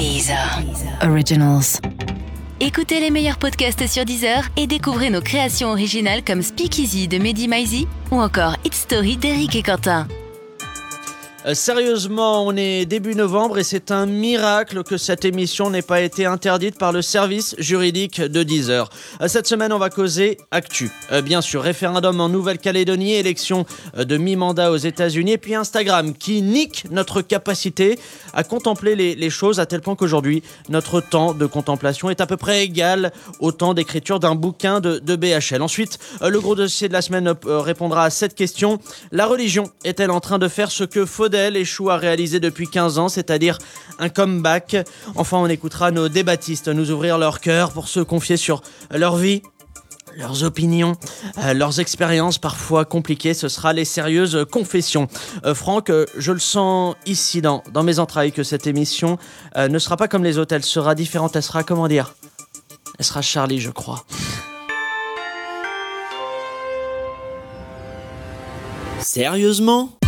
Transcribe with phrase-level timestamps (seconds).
[0.00, 0.62] Deezer.
[1.02, 1.78] Originals.
[2.58, 7.48] Écoutez les meilleurs podcasts sur Deezer et découvrez nos créations originales comme Speakeasy de Mehdi
[7.48, 10.08] Maizi ou encore It's Story d'Eric et Quentin.
[11.46, 16.02] Euh, sérieusement, on est début novembre et c'est un miracle que cette émission n'ait pas
[16.02, 18.90] été interdite par le service juridique de Deezer.
[19.22, 20.90] Euh, cette semaine, on va causer actu.
[21.12, 23.64] Euh, bien sûr, référendum en Nouvelle-Calédonie, élection
[23.96, 27.98] de mi-mandat aux États-Unis et puis Instagram qui nique notre capacité
[28.34, 32.36] à contempler les, choses à tel point qu'aujourd'hui, notre temps de contemplation est à peu
[32.36, 35.62] près égal au temps d'écriture d'un bouquin de, BHL.
[35.62, 38.80] Ensuite, le gros dossier de la semaine répondra à cette question.
[39.12, 41.06] La religion est-elle en train de faire ce que
[41.48, 43.58] échoue à réaliser depuis 15 ans, c'est-à-dire
[43.98, 44.76] un comeback.
[45.16, 49.42] Enfin, on écoutera nos débattistes nous ouvrir leur cœur pour se confier sur leur vie,
[50.16, 50.96] leurs opinions,
[51.38, 55.08] euh, leurs expériences parfois compliquées, ce sera les sérieuses confessions.
[55.44, 59.18] Euh, Franck, euh, je le sens ici dans, dans mes entrailles que cette émission
[59.56, 62.14] ne sera pas comme les autres, elle sera différente, elle sera, comment dire
[62.98, 64.04] Elle sera Charlie, je crois.
[69.00, 69.99] Sérieusement?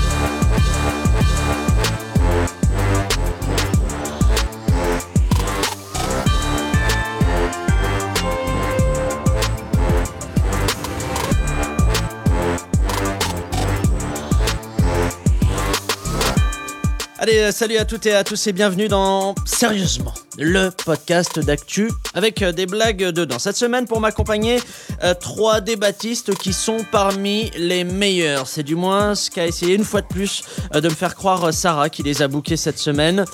[17.23, 21.89] Allez, euh, salut à toutes et à tous et bienvenue dans Sérieusement, le podcast d'actu
[22.15, 23.39] avec euh, des blagues dedans.
[23.39, 24.59] Cette semaine, pour m'accompagner,
[25.05, 28.49] euh, trois débattistes qui sont parmi les meilleurs.
[28.49, 30.43] C'est du moins ce qu'a essayé une fois de plus
[30.75, 33.25] de me faire croire Sarah qui les a bookés cette semaine.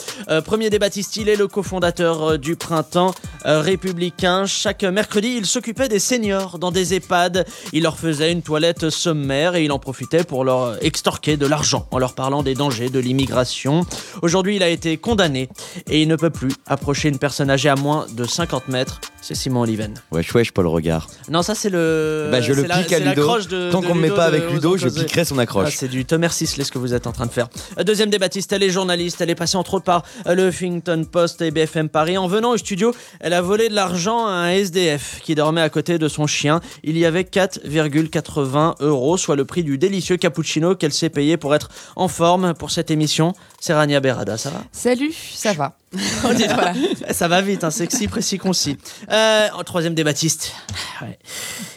[0.45, 3.14] premier débattiste, il est le cofondateur du Printemps
[3.45, 4.45] républicain.
[4.45, 7.47] Chaque mercredi, il s'occupait des seniors dans des EHPAD.
[7.73, 11.86] Il leur faisait une toilette sommaire et il en profitait pour leur extorquer de l'argent
[11.91, 13.78] en leur parlant des dangers de l'immigration
[14.23, 15.48] Aujourd'hui, il a été condamné
[15.89, 19.01] et il ne peut plus approcher une personne âgée à moins de 50 mètres.
[19.20, 19.95] C'est Simon Oliven.
[20.12, 21.09] Wesh, wesh, pas le regard.
[21.29, 22.29] Non, ça c'est le.
[22.31, 23.70] Bah, je le pique à Ludo.
[23.70, 25.69] Tant qu'on me met pas avec Ludo, je piquerai son accroche.
[25.69, 27.48] Ah, c'est du Thomas Sisley ce que vous êtes en train de faire.
[27.79, 29.20] Euh, deuxième débattiste, elle est journaliste.
[29.20, 32.17] Elle est passée entre autres par euh, le Huffington Post et BFM Paris.
[32.17, 35.69] En venant au studio, elle a volé de l'argent à un SDF qui dormait à
[35.69, 36.61] côté de son chien.
[36.85, 41.55] Il y avait 4,80 euros, soit le prix du délicieux cappuccino qu'elle s'est payé pour
[41.55, 43.33] être en forme pour cette émission.
[43.61, 45.77] C'est Rania Berada, ça va Salut, ça va.
[47.11, 48.77] Ça va vite, hein, sexy, précis, concis.
[49.11, 50.52] Euh, troisième débattiste.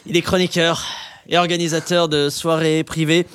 [0.06, 0.86] Il est chroniqueur
[1.28, 3.26] et organisateur de soirées privées.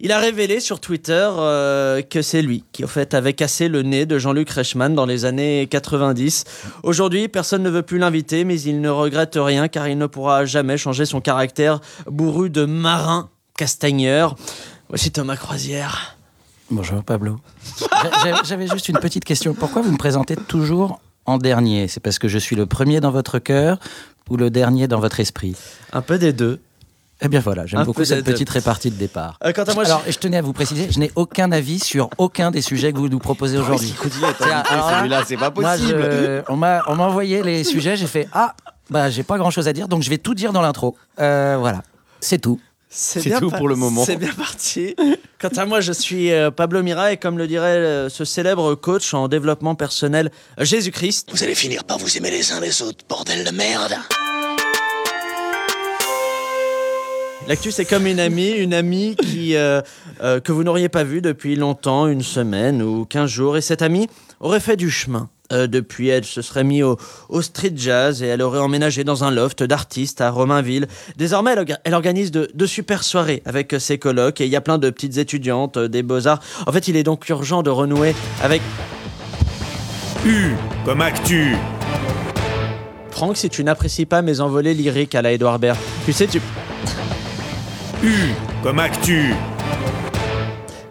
[0.00, 3.82] Il a révélé sur Twitter euh, que c'est lui qui, en fait, avait cassé le
[3.82, 6.44] nez de Jean-Luc Reichmann dans les années 90.
[6.82, 10.44] Aujourd'hui, personne ne veut plus l'inviter, mais il ne regrette rien car il ne pourra
[10.44, 14.36] jamais changer son caractère bourru de marin castagneur.
[14.88, 16.13] Voici Thomas Croisière.
[16.70, 17.38] Bonjour Pablo.
[18.44, 19.54] J'avais juste une petite question.
[19.54, 21.88] Pourquoi vous me présentez toujours en dernier?
[21.88, 23.78] C'est parce que je suis le premier dans votre cœur
[24.30, 25.56] ou le dernier dans votre esprit?
[25.92, 26.60] Un peu des deux.
[27.20, 29.38] Eh bien voilà, j'aime beaucoup cette petite répartie de départ.
[29.44, 30.18] Euh, quant à moi, Alors, je...
[30.18, 33.18] tenais à vous préciser, je n'ai aucun avis sur aucun des sujets que vous nous
[33.18, 33.94] proposez aujourd'hui.
[33.98, 36.44] celui-là, c'est pas possible.
[36.48, 38.54] on m'a envoyé les sujets, j'ai fait ah
[38.90, 40.96] bah j'ai pas grand chose à dire, donc je vais tout dire dans l'intro.
[41.18, 41.82] Euh, voilà,
[42.20, 42.60] c'est tout.
[42.96, 44.04] C'est tout pour le moment.
[44.04, 44.94] C'est bien parti.
[45.40, 48.76] Quant à moi, je suis euh, Pablo Mira et comme le dirait euh, ce célèbre
[48.76, 51.30] coach en développement personnel, euh, Jésus-Christ.
[51.32, 53.96] Vous allez finir par vous aimer les uns les autres, bordel de merde.
[57.48, 62.06] L'actu, c'est comme une amie, une amie qui, que vous n'auriez pas vue depuis longtemps,
[62.06, 63.58] une semaine ou quinze jours.
[63.58, 64.08] Et cette amie
[64.40, 68.40] aurait fait du chemin euh, depuis, elle se serait mise au, street jazz et elle
[68.40, 70.86] aurait emménagé dans un loft d'artistes à Romainville.
[71.16, 74.88] Désormais, elle, organise de, super soirées avec ses colocs et il y a plein de
[74.88, 76.40] petites étudiantes euh, des beaux-arts.
[76.66, 78.62] En fait, il est donc urgent de renouer avec...
[80.24, 80.52] U
[80.86, 81.54] comme actu.
[83.10, 86.40] Franck, si tu n'apprécies pas mes envolées lyriques à la Edouard Baird, tu sais, tu...
[88.02, 89.34] U comme actu.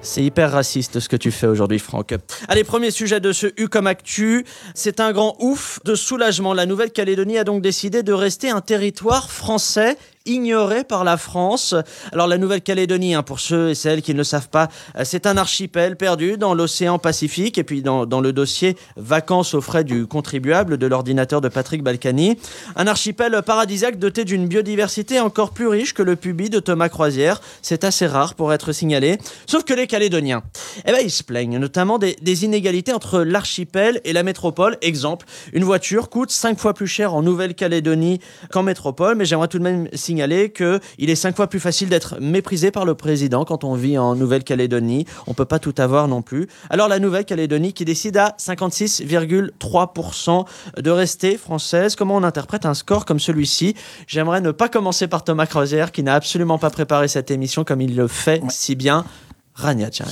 [0.06, 2.14] C'est hyper raciste ce que tu fais aujourd'hui, Franck.
[2.50, 4.46] Allez, premier sujet de ce U comme actu.
[4.76, 6.54] C'est un grand ouf de soulagement.
[6.54, 11.76] La Nouvelle-Calédonie a donc décidé de rester un territoire français ignoré par la France.
[12.12, 15.26] Alors la Nouvelle-Calédonie, hein, pour ceux et celles qui ne le savent pas, euh, c'est
[15.26, 20.08] un archipel perdu dans l'océan Pacifique et puis dans, le dossier vacances aux frais du
[20.08, 22.38] contribuable de l'ordinateur de Patrick Balkany.
[22.76, 27.42] Un archipel paradisiaque doté d'une biodiversité encore plus riche que le pubis de Thomas Croisière.
[27.62, 29.18] C'est assez rare pour être signalé.
[29.46, 30.44] Sauf que les Calédoniens,
[30.86, 34.78] eh ben, ils se plaignent notamment des, des inégalités entre l'archipel et la métropole.
[34.82, 38.20] Exemple, une voiture coûte 5 fois plus cher en Nouvelle-Calédonie
[38.52, 41.90] qu'en métropole, mais j'aimerais tout de même signaler signaler qu'il est cinq fois plus facile
[41.90, 45.08] d'être méprisé par le président quand on vit en Nouvelle-Calédonie.
[45.26, 46.48] On peut pas tout avoir non plus.
[46.70, 50.46] Alors la Nouvelle-Calédonie qui décide à 56,3%
[50.78, 51.96] de rester française.
[51.96, 53.74] Comment on interprète un score comme celui-ci?
[54.06, 57.82] J'aimerais ne pas commencer par Thomas Crozier qui n'a absolument pas préparé cette émission comme
[57.82, 59.06] il le fait si bien.
[59.56, 60.06] Rania, tiens.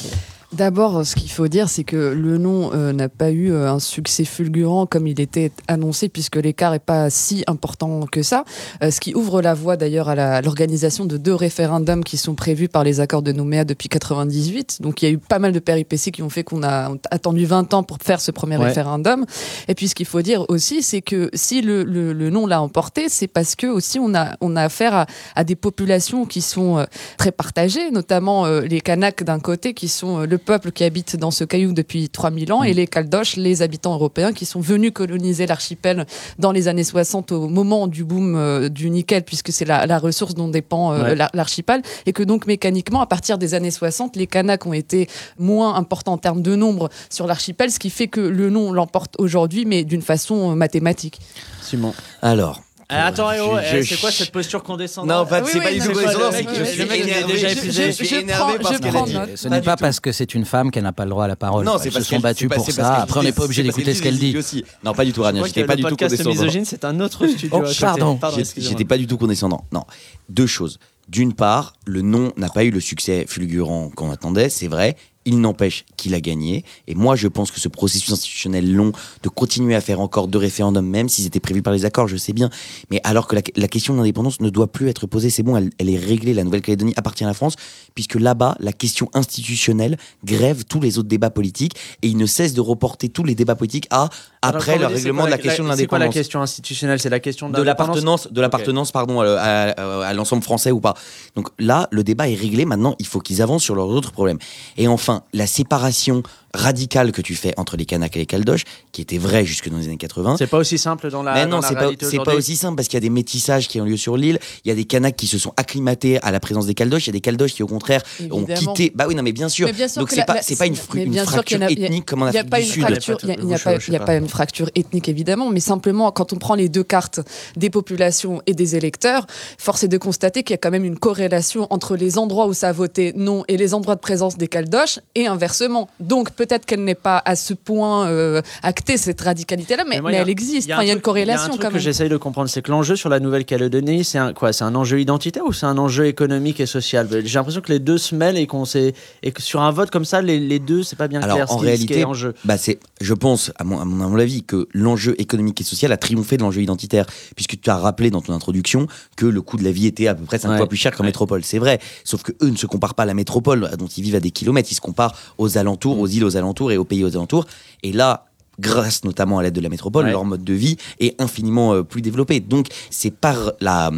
[0.54, 3.80] D'abord, ce qu'il faut dire, c'est que le nom euh, n'a pas eu euh, un
[3.80, 8.44] succès fulgurant comme il était annoncé, puisque l'écart n'est pas si important que ça.
[8.84, 12.68] Euh, ce qui ouvre la voie d'ailleurs à l'organisation de deux référendums qui sont prévus
[12.68, 14.82] par les accords de Nouméa depuis 98.
[14.82, 17.46] Donc il y a eu pas mal de péripéties qui ont fait qu'on a attendu
[17.46, 19.26] 20 ans pour faire ce premier référendum.
[19.70, 23.08] Et puis ce qu'il faut dire aussi, c'est que si le, le, nom l'a emporté,
[23.08, 25.06] c'est parce que aussi on a, on a affaire à,
[25.36, 26.86] à des populations qui sont
[27.18, 31.44] très partagées, notamment les Kanaks d'un côté, qui sont le peuple qui habite dans ce
[31.44, 32.76] caillou depuis 3000 ans et mm.
[32.76, 36.06] les Caldoches, les habitants européens qui sont venus coloniser l'archipel
[36.40, 40.34] dans les années 60 au moment du boom euh, du nickel, puisque c'est la, ressource
[40.34, 44.66] dont dépend euh, l'archipel, et que donc mécaniquement, à partir des années 60, les Kanaks
[44.66, 45.08] ont été
[45.38, 49.16] moins importants en termes de nombre sur l'archipel, ce qui fait que le nom l'emporte
[49.20, 51.20] aujourd'hui, mais d'une façon euh, mathématique.
[51.62, 51.94] Simon.
[52.22, 52.62] Alors,
[52.92, 56.32] eh, attends, eh, c'est quoi cette posture condescendante Non, pas, c'est pas du tout condescendant,
[56.32, 57.38] c'est que je suis énervé.
[57.38, 59.18] Je suis énervé parce qu'elle a dit.
[59.36, 61.36] Ce n'est pas parce que c'est une femme qu'elle n'a pas le droit à la
[61.36, 61.66] parole.
[61.66, 62.96] Non, c'est parce sont battus pour ça.
[62.96, 64.36] Après, on n'est pas obligé d'écouter ce qu'elle dit.
[64.84, 65.44] Non, pas du tout, Rania.
[65.46, 66.64] J'étais pas du tout condescendant.
[66.64, 67.64] c'est un autre studio.
[67.80, 68.20] Pardon.
[68.58, 69.66] J'étais pas du tout condescendant.
[69.72, 69.84] Non.
[70.30, 70.80] Deux choses.
[71.08, 74.96] D'une part, le nom n'a pas eu le succès fulgurant qu'on attendait, c'est vrai.
[75.26, 76.66] Il n'empêche qu'il a gagné.
[76.88, 78.92] Et moi, je pense que ce processus institutionnel long
[79.22, 82.18] de continuer à faire encore deux référendums, même s'ils étaient prévus par les accords, je
[82.18, 82.50] sais bien.
[82.90, 85.90] Mais alors que la, question de l'indépendance ne doit plus être posée, c'est bon, elle,
[85.90, 86.34] est réglée.
[86.34, 87.56] La Nouvelle-Calédonie appartient à la France,
[87.94, 92.54] puisque là-bas, la question institutionnelle grève tous les autres débats politiques et il ne cesse
[92.54, 94.10] de reporter tous les débats politiques à
[94.42, 95.80] après le règlement de la question de l'indépendance.
[95.80, 97.00] C'est quoi la question institutionnelle?
[97.00, 100.96] C'est la question de l'appartenance, de l'appartenance, pardon, à, à l'ensemble français ou pas.
[101.36, 102.66] Donc là, le débat est réglé.
[102.66, 104.40] Maintenant, il faut qu'ils avancent sur leurs autres problèmes.
[104.78, 109.02] Et enfin, la séparation radical que tu fais entre les Kanaks et les Caldoches, qui
[109.02, 110.36] était vrai jusque dans les années 80.
[110.38, 111.34] C'est pas aussi simple dans la.
[111.34, 113.80] Mais non, c'est pas, c'est pas aussi simple parce qu'il y a des métissages qui
[113.82, 114.40] ont lieu sur l'île.
[114.66, 117.08] Il y a des Kanaks qui se sont acclimatés à la présence des Caldoches.
[117.08, 118.02] Il y a des Caldoches qui, au contraire,
[118.32, 118.92] ont quitté.
[118.94, 119.68] Bah oui, non, mais bien sûr.
[119.98, 123.28] Donc c'est pas, c'est pas une, fracture ethnique comme en Afrique du Sud.
[123.38, 126.84] Il n'y a pas une fracture ethnique évidemment, mais simplement quand on prend les deux
[126.84, 127.20] cartes
[127.56, 129.28] des populations et des électeurs,
[129.58, 132.54] force est de constater qu'il y a quand même une corrélation entre les endroits où
[132.54, 135.90] ça a voté non et les endroits de présence des Caldoches et inversement.
[136.00, 140.68] Donc peut-être qu'elle n'est pas à ce point euh, actée, cette radicalité-là, mais, elle existe.
[140.68, 142.72] Il y, a une corrélation y a un truc que j'essaye de comprendre, c'est que
[142.72, 146.08] l'enjeu sur la Nouvelle-Calédonie, c'est un, quoi C'est un enjeu identitaire ou c'est un enjeu
[146.08, 147.08] économique et social?
[147.12, 150.06] J'ai l'impression que les deux se mêlent et, qu'on et que sur un vote comme
[150.06, 151.52] ça, les, les deux, c'est pas bien Alors, clair.
[151.52, 152.04] En réalité,
[152.44, 155.98] bah c'est, je pense, à mon, à mon, avis, que l'enjeu économique et social a
[155.98, 157.06] triomphé de l'enjeu identitaire,
[157.36, 160.16] puisque tu as rappelé dans ton introduction que le coût de la vie était à
[160.16, 161.44] peu près 5 fois plus cher qu'en métropole.
[161.44, 164.16] C'est vrai, sauf que eux ne se comparent pas à la métropole, dont ils vivent
[164.16, 167.04] à des kilomètres, ils se comparent aux alentours, aux îles aux alentours et aux pays
[167.04, 167.46] aux alentours.
[167.84, 168.26] Et là,
[168.60, 172.02] grâce notamment à l'aide de la métropole, leur mode de vie est infiniment euh, plus
[172.02, 172.40] développé.
[172.40, 173.92] Donc c'est par la,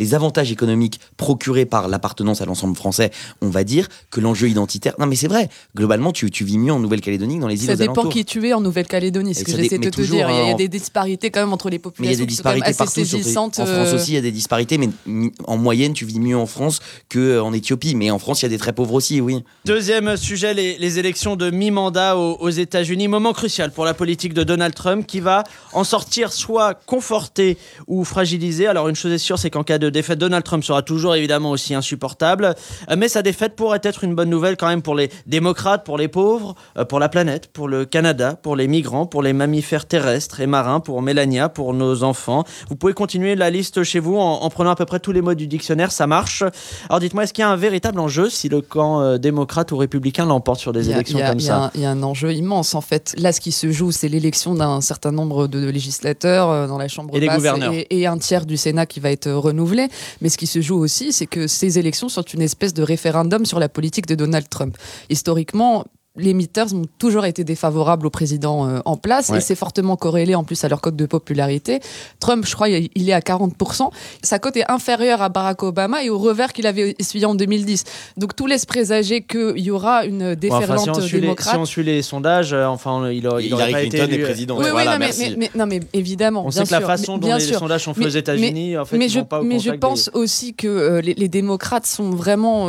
[0.00, 3.10] les avantages économiques procurés par l'appartenance à l'ensemble français,
[3.40, 4.94] on va dire que l'enjeu identitaire.
[4.98, 7.68] Non mais c'est vrai, globalement tu, tu vis mieux en Nouvelle-Calédonie que dans les îles
[7.68, 10.28] Ça dépend qui tu es en Nouvelle-Calédonie, ce que j'essaie de te dire.
[10.30, 12.10] Il y, a, des disparités quand même entre les populations.
[12.10, 13.00] Mais il y a des disparités partout.
[13.00, 13.94] en France euh.
[13.94, 14.88] aussi il y a des disparités, mais
[15.44, 16.80] en moyenne tu vis mieux en France
[17.12, 17.94] qu'en Éthiopie.
[17.94, 19.44] Mais en France il y a des très pauvres aussi, oui.
[19.66, 23.06] Deuxième sujet, les, élections de mi-mandat aux, aux États-Unis.
[23.06, 28.04] Moment crucial pour la politique de Donald Trump qui va en sortir soit conforté ou
[28.04, 28.66] fragilisé.
[28.66, 31.50] Alors une chose est sûre, c'est qu'en cas de défaite, Donald Trump sera toujours évidemment
[31.50, 32.54] aussi insupportable.
[32.90, 35.98] Euh, mais sa défaite pourrait être une bonne nouvelle quand même pour les démocrates, pour
[35.98, 39.86] les pauvres, euh, pour la planète, pour le Canada, pour les migrants, pour les mammifères
[39.86, 42.44] terrestres et marins, pour Mélania, pour nos enfants.
[42.68, 45.34] Vous pouvez continuer la liste chez vous en, prenant à peu près tous les mots
[45.34, 46.42] du dictionnaire, ça marche.
[46.88, 49.76] Alors dites-moi, est-ce qu'il y a un véritable enjeu si le camp euh, démocrate ou
[49.76, 53.14] républicain l'emporte sur des élections comme ça Il y a un enjeu immense en fait.
[53.18, 56.88] Là, ce qui se joue, c'est l'élection d'un certain nombre de législateurs euh, dans la
[56.88, 57.42] Chambre et basse
[57.90, 59.36] et, un tiers du Sénat qui va être euh,
[60.20, 63.46] Mais ce qui se joue aussi, c'est que ces élections sont une espèce de référendum
[63.46, 64.76] sur la politique de Donald Trump.
[65.08, 65.84] Historiquement,
[66.16, 70.34] les Mitters ont toujours été défavorables au président euh, en place et c'est fortement corrélé
[70.34, 71.80] en plus à leur cote de popularité.
[72.18, 73.90] Trump, je crois, il est à 40%.
[74.22, 77.84] Sa cote est inférieure à Barack Obama et au revers qu'il avait essuyé en 2010.
[78.16, 81.54] Donc tout laisse présager qu'il y aura une déferlante si démocrate.
[81.54, 84.24] si on suit les sondages, euh, enfin, il, aurait, il aurait pas été élu.
[84.24, 84.58] président.
[84.58, 86.44] Oui, oui, non, mais, non, mais, évidemment.
[86.44, 89.08] On sait que la façon dont les sondages sont faits aux États-Unis, en fait, mais
[89.08, 92.68] je, pas au mais je pense aussi que euh, les, démocrates sont vraiment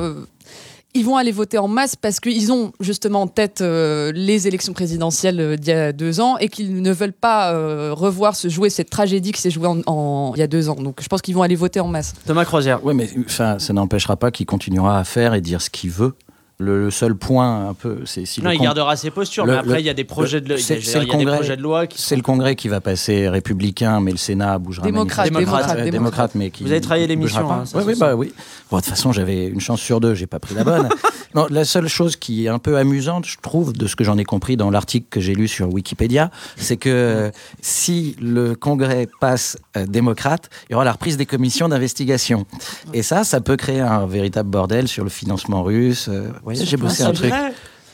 [0.93, 4.73] ils vont aller voter en masse parce qu'ils ont justement en tête euh, les élections
[4.73, 8.49] présidentielles euh, d'il y a deux ans et qu'ils ne veulent pas euh, revoir se
[8.49, 10.75] jouer cette tragédie qui s'est jouée en, en- il y a deux ans.
[10.75, 12.13] Donc je pense qu'ils vont aller voter en masse.
[12.25, 12.79] Thomas Croisière.
[12.83, 16.13] Oui, mais enfin, ça n'empêchera pas qu'il continuera à faire et dire ce qu'il veut.
[16.61, 19.53] Le, le seul point, un peu, c'est si Non, le il gardera ses postures, le-
[19.53, 21.99] mais après, il y a des projets de, c'est- c'est le des projets loi qui
[22.01, 24.85] C'est le Congrès qui va passer républicain, mais le Sénat bougera.
[24.85, 25.91] Démocrate, démocrate, Euh, démocrate.
[25.91, 28.31] démocrate, mais qui Vous avez travaillé l'émission, hein, ça oui, oui, bah oui.
[28.69, 30.87] Bon, de toute façon, j'avais une chance sur deux, j'ai pas pris la bonne.
[31.35, 34.17] non, la seule chose qui est un peu amusante, je trouve, de ce que j'en
[34.17, 39.07] ai compris dans l'article que j'ai lu sur Wikipédia, c'est que euh, si le Congrès
[39.19, 42.45] passe euh, démocrate, il y aura la reprise des commissions d'investigation.
[42.93, 46.07] Et ça, ça peut créer un véritable bordel sur le financement russe.
[46.09, 47.33] euh, voyez, j'ai bossé un C'est truc.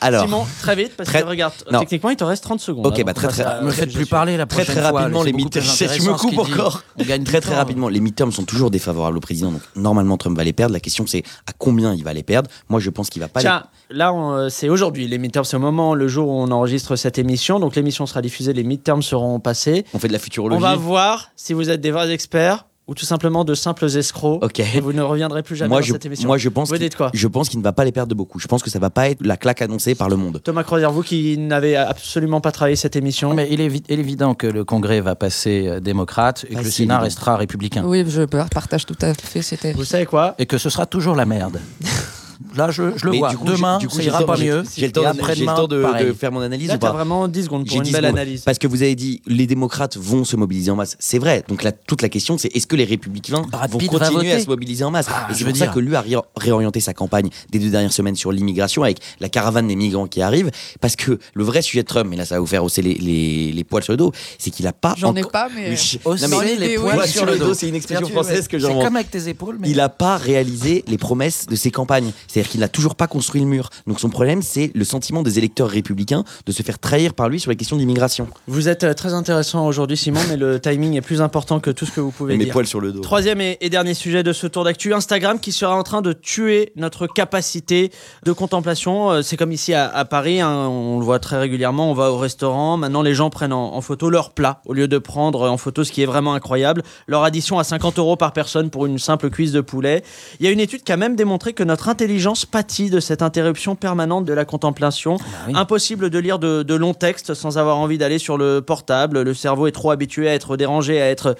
[0.00, 1.80] Alors, Simon, très vite, parce très- que regarde, non.
[1.80, 2.86] techniquement, il te reste 30 secondes.
[2.86, 5.00] Ok, avant bah, très, très- à- Me faites plus parler la très prochaine très fois.
[5.00, 5.64] rapidement, les midterms.
[5.64, 6.84] plus Je me coupe encore.
[7.00, 7.56] On gagne Très très temps.
[7.56, 9.50] rapidement, les midterms sont toujours défavorables au président.
[9.50, 10.72] Donc normalement, Trump va les perdre.
[10.72, 12.48] La question c'est à combien il va les perdre.
[12.68, 15.08] Moi, je pense qu'il va pas Tiens, là, on, euh, c'est aujourd'hui.
[15.08, 17.58] Les midterms, c'est au moment, le jour où on enregistre cette émission.
[17.58, 19.72] Donc, l'émission sera diffusée, les midterms seront passés.
[19.72, 19.84] les.
[19.94, 20.62] On fait de la On futurologie.
[20.62, 24.42] va voir si vous êtes des vrais experts ou tout simplement de simples escrocs.
[24.42, 24.60] Ok.
[24.60, 26.26] Et vous ne reviendrez plus jamais Moi dans je, cette émission.
[26.26, 28.08] moi, je pense Vous qu'il- dites quoi je pense qu'il ne va pas les perdre
[28.08, 28.38] de beaucoup.
[28.38, 30.40] Je pense que ça va pas être la claque annoncée par le monde.
[30.42, 33.34] Thomas Croisière, vous qui n'avez absolument pas travaillé cette émission.
[33.34, 36.54] Mais il est, évi- il est évident que le Congrès va passer euh, démocrate et
[36.54, 37.04] que le Sénat évident.
[37.04, 37.84] restera républicain.
[37.84, 39.42] Oui, je partage tout à fait.
[39.42, 39.72] C'était.
[39.74, 41.60] Vous savez quoi Et que ce sera toujours la merde.
[42.54, 43.30] Là, je, je le Mais vois.
[43.30, 44.62] du coup, Demain, du coup, ça ira pas mieux.
[44.76, 46.06] J'ai le temps, de- après-demain, j'ai le temps de, pareil.
[46.06, 48.16] de faire mon analyse Là, ou pas vraiment 10 secondes pour une 10 belle secondes.
[48.18, 48.42] analyse.
[48.42, 50.96] Parce que vous avez dit les démocrates vont se mobiliser en masse.
[51.00, 51.42] C'est vrai.
[51.48, 54.46] Donc là, toute la question, c'est est-ce que les républicains Brad vont continuer à se
[54.46, 55.74] mobiliser en masse Ah, Et je c'est veux pour ça dire.
[55.74, 59.28] que lui a ré- réorienté sa campagne des deux dernières semaines sur l'immigration avec la
[59.28, 60.50] caravane des migrants qui arrive.
[60.80, 62.94] Parce que le vrai sujet de Trump, et là ça va vous faire hausser les,
[62.94, 64.94] les, les poils sur le dos, c'est qu'il a pas.
[64.96, 65.70] J'en ai pas, mais.
[65.70, 67.54] Mais- les poils sur le dos.
[67.54, 68.84] c'est une expression française que C'est j'invente.
[68.84, 72.12] comme avec tes épaules, mais Il n'a pas réalisé les promesses de ses campagnes.
[72.28, 73.70] C'est-à-dire qu'il n'a toujours pas construit le mur.
[73.86, 77.40] Donc son problème, c'est le sentiment des électeurs républicains de se faire trahir par lui
[77.40, 78.28] sur les questions d'immigration.
[78.46, 81.86] Vous êtes euh, très intéressant aujourd'hui, Simon, mais le timing est plus important que tout
[81.86, 82.52] ce que vous pouvez Mes dire.
[82.52, 83.00] poils sur le dos.
[83.00, 86.12] Troisième et, et dernier sujet de ce tour d'actu, Instagram qui sera en train de
[86.12, 87.90] tuer notre capacité
[88.24, 89.10] de contemplation.
[89.10, 92.10] Euh, C'est comme ici à, à Paris, hein, on le voit très régulièrement, on va
[92.12, 95.48] au restaurant, maintenant les gens prennent en, en photo leur plat au lieu de prendre
[95.50, 98.86] en photo ce qui est vraiment incroyable, leur addition à 50 euros par personne pour
[98.86, 100.02] une simple cuisse de poulet.
[100.40, 102.17] Il y a une étude qui a même démontré que notre intelligence
[102.50, 105.16] pâtit de cette interruption permanente de la contemplation.
[105.16, 105.52] Bah oui.
[105.56, 109.22] Impossible de lire de, de longs textes sans avoir envie d'aller sur le portable.
[109.22, 111.36] Le cerveau est trop habitué à être dérangé, à être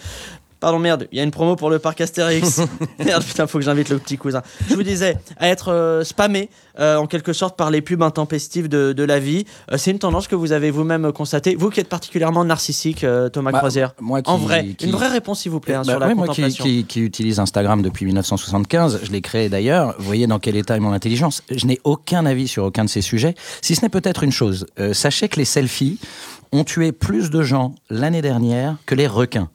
[0.60, 2.60] Pardon, merde, il y a une promo pour le parc Astérix.
[3.04, 4.42] merde, putain, faut que j'invite le petit cousin.
[4.68, 6.50] Je vous disais, à être euh, spammé,
[6.80, 9.44] euh, en quelque sorte, par les pubs intempestives de, de la vie.
[9.70, 11.54] Euh, c'est une tendance que vous avez vous-même constatée.
[11.54, 13.94] Vous qui êtes particulièrement narcissique, euh, Thomas Bah, Croisière.
[14.00, 16.08] moi qui- en vrai, qui- une vraie réponse, s'il vous plaît, hein, Bah, sur la
[16.08, 19.94] ouais, moi qui, qui- qui utilise Instagram depuis 1975, je l'ai créé d'ailleurs.
[19.98, 21.42] Vous voyez dans quel état est mon intelligence.
[21.50, 24.66] Je n'ai aucun avis sur aucun de ces sujets, si ce n'est peut-être une chose.
[24.80, 25.98] Euh, sachez que les selfies
[26.50, 29.48] ont tué plus de gens l'année dernière que les requins.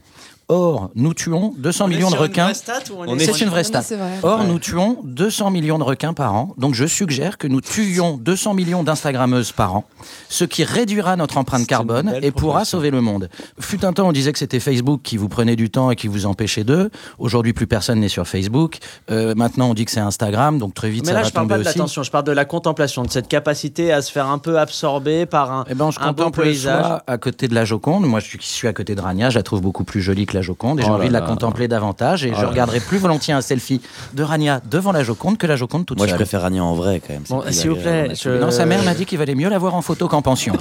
[0.49, 2.43] Or, nous tuons 200 On est millions de une requins.
[2.45, 3.81] vraie stat ou on On est est sur C'est une vraie stat.
[3.81, 4.11] c'est vrai.
[4.23, 4.47] Or, Ouais.
[4.47, 6.53] nous tuons 200 millions de requins par an.
[6.57, 9.85] Donc, je suggère que nous tuions 200 millions d'Instagrammeuses par an,
[10.29, 13.29] ce qui réduira notre empreinte carbone et pourra sauver le monde.
[13.59, 16.07] Fut un temps, on disait que c'était Facebook qui vous prenait du temps et qui
[16.07, 16.89] vous empêchait d'eux.
[17.19, 18.77] Aujourd'hui, plus personne n'est sur Facebook.
[19.11, 21.33] Euh, maintenant, on dit que c'est Instagram, donc très vite, Mais ça là, va je
[21.33, 24.11] parle tomber pas de l'attention, je parle de la contemplation, de cette capacité à se
[24.11, 26.83] faire un peu absorber par un, Eh ben, je un beau contemple paysage.
[26.85, 28.05] soit à côté de la Joconde.
[28.05, 29.29] Moi, je suis à côté de Rania.
[29.29, 30.79] Je la trouve beaucoup plus jolie que la Joconde.
[30.79, 31.25] Et j'ai Oh envie là de la là.
[31.27, 32.25] contempler davantage.
[32.25, 33.81] Et je regarderai plus volontiers un selfie
[34.13, 36.17] de Rania devant la Joconde que la Joconde toute Moi, je seule.
[36.19, 37.23] préfère Rania en vrai quand même.
[37.29, 39.75] Bon, s'il vous plaît, je- Non, sa mère m'a dit qu'il valait mieux la voir
[39.75, 40.53] en photo qu'en pension.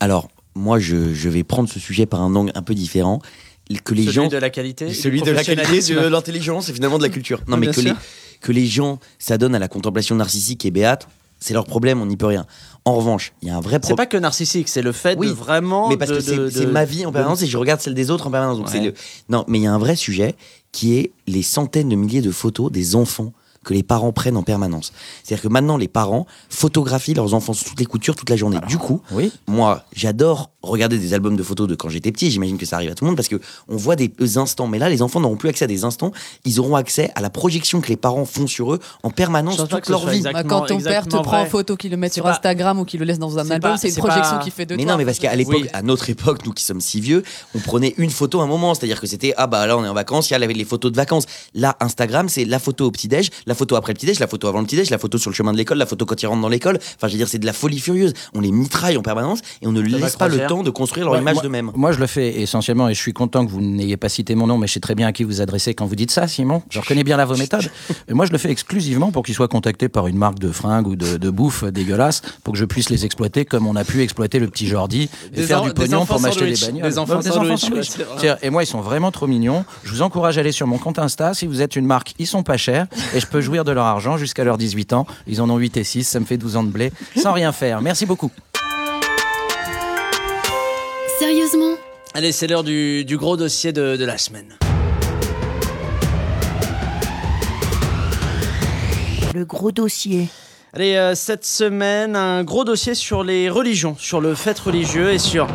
[0.00, 3.20] Alors, moi, je, je vais prendre ce sujet par un angle un peu différent.
[3.84, 4.92] Que les Celui gens de la qualité.
[4.92, 7.40] celui de la qualité, de l'intelligence et finalement de la culture.
[7.46, 7.92] Non, mais que les,
[8.40, 11.08] que les gens s'adonnent à la contemplation narcissique et béate,
[11.42, 12.46] c'est leur problème, on n'y peut rien.
[12.84, 13.96] En revanche, il y a un vrai C'est problème.
[13.96, 15.88] pas que narcissique, c'est le fait Oui, de vraiment.
[15.88, 18.10] Mais parce de- que c'est c'est ma vie en permanence et je regarde celle des
[18.10, 18.56] autres en permanence.
[18.58, 18.72] Donc Ouais.
[18.72, 18.94] c'est le...
[19.28, 20.34] Non, mais il y a un vrai sujet
[20.72, 23.32] qui est les centaines de milliers de photos des enfants
[23.64, 24.92] que les parents prennent en permanence.
[25.22, 28.58] C'est-à-dire que maintenant, les parents photographient leurs enfants sous toutes les coutures toute la journée.
[28.66, 29.32] du coup, Oui.
[29.46, 32.30] moi, j'adore regarder des albums de photos de quand j'étais petit.
[32.30, 34.66] J'imagine que ça arrive à tout le monde parce que on voit des instants.
[34.66, 36.12] Mais là, les enfants n'auront plus accès à des instants.
[36.44, 39.80] Ils auront accès à la projection que les parents font sur eux en permanence toute
[39.80, 40.22] que leur vie.
[40.22, 42.84] Bah, quand ton père te prend en photo, qu'il le met sur pas- Instagram ou
[42.84, 44.92] qu'il le laisse dans un album, c'est une projection pas- qu'il fait de Mais toi.
[44.92, 45.68] non, mais parce qu'à l'époque, Oui.
[45.72, 47.22] à notre époque, nous qui sommes si vieux,
[47.54, 48.74] on prenait une photo à un moment.
[48.74, 50.90] C'est-à-dire que c'était, ah bah là on est en vacances, il y a les photos
[50.92, 51.24] de vacances.
[51.54, 54.60] Là, Instagram, c'est la photo au petit-déj, la photo après le petit-déj, la photo avant
[54.60, 56.48] le petit-déj, la photo sur le chemin de l'école, la photo quand ils rentrent dans
[56.48, 56.78] l'école.
[56.96, 58.12] Enfin, je veux dire, c'est de la folie furieuse.
[58.34, 60.46] On les mitraille en permanence et on ne laisse pas le.
[60.56, 61.70] Temps de construire leur Ouais, image moi- d'eux-mêmes.
[61.74, 64.46] Moi, je le fais essentiellement, et je suis content que vous n'ayez pas cité mon
[64.46, 66.62] nom, mais je sais très bien à qui vous adressez quand vous dites ça, Simon.
[66.70, 67.70] Je reconnais bien là vos méthodes.
[68.08, 70.86] Et moi, je le fais exclusivement pour qu'ils soient contactés par une marque de fringues
[70.86, 74.02] ou de, de bouffe dégueulasse, pour que je puisse les exploiter comme on a pu
[74.02, 76.60] exploiter le petit Jordi et Des faire en- du des pognon enfants pour m'acheter des
[76.60, 76.82] bagnoles.
[76.90, 77.90] Des enfants Ouais, sandwich, sandwich.
[78.42, 79.64] Et moi, ils sont vraiment trop mignons.
[79.84, 81.34] Je vous encourage à aller sur mon compte Insta.
[81.34, 83.84] Si vous êtes une marque, ils sont pas chers et je peux jouir de leur
[83.86, 85.06] argent jusqu'à leurs 18 ans.
[85.26, 87.52] Ils en ont 8 et 6, ça me fait 12 ans de blé sans rien
[87.52, 87.80] faire.
[87.80, 88.30] Merci beaucoup.
[92.14, 94.54] Allez, c'est l'heure du, du gros dossier de, de la semaine.
[99.34, 100.28] Le gros dossier.
[100.74, 105.18] Allez, euh, cette semaine, un gros dossier sur les religions, sur le fait religieux et
[105.18, 105.46] sur...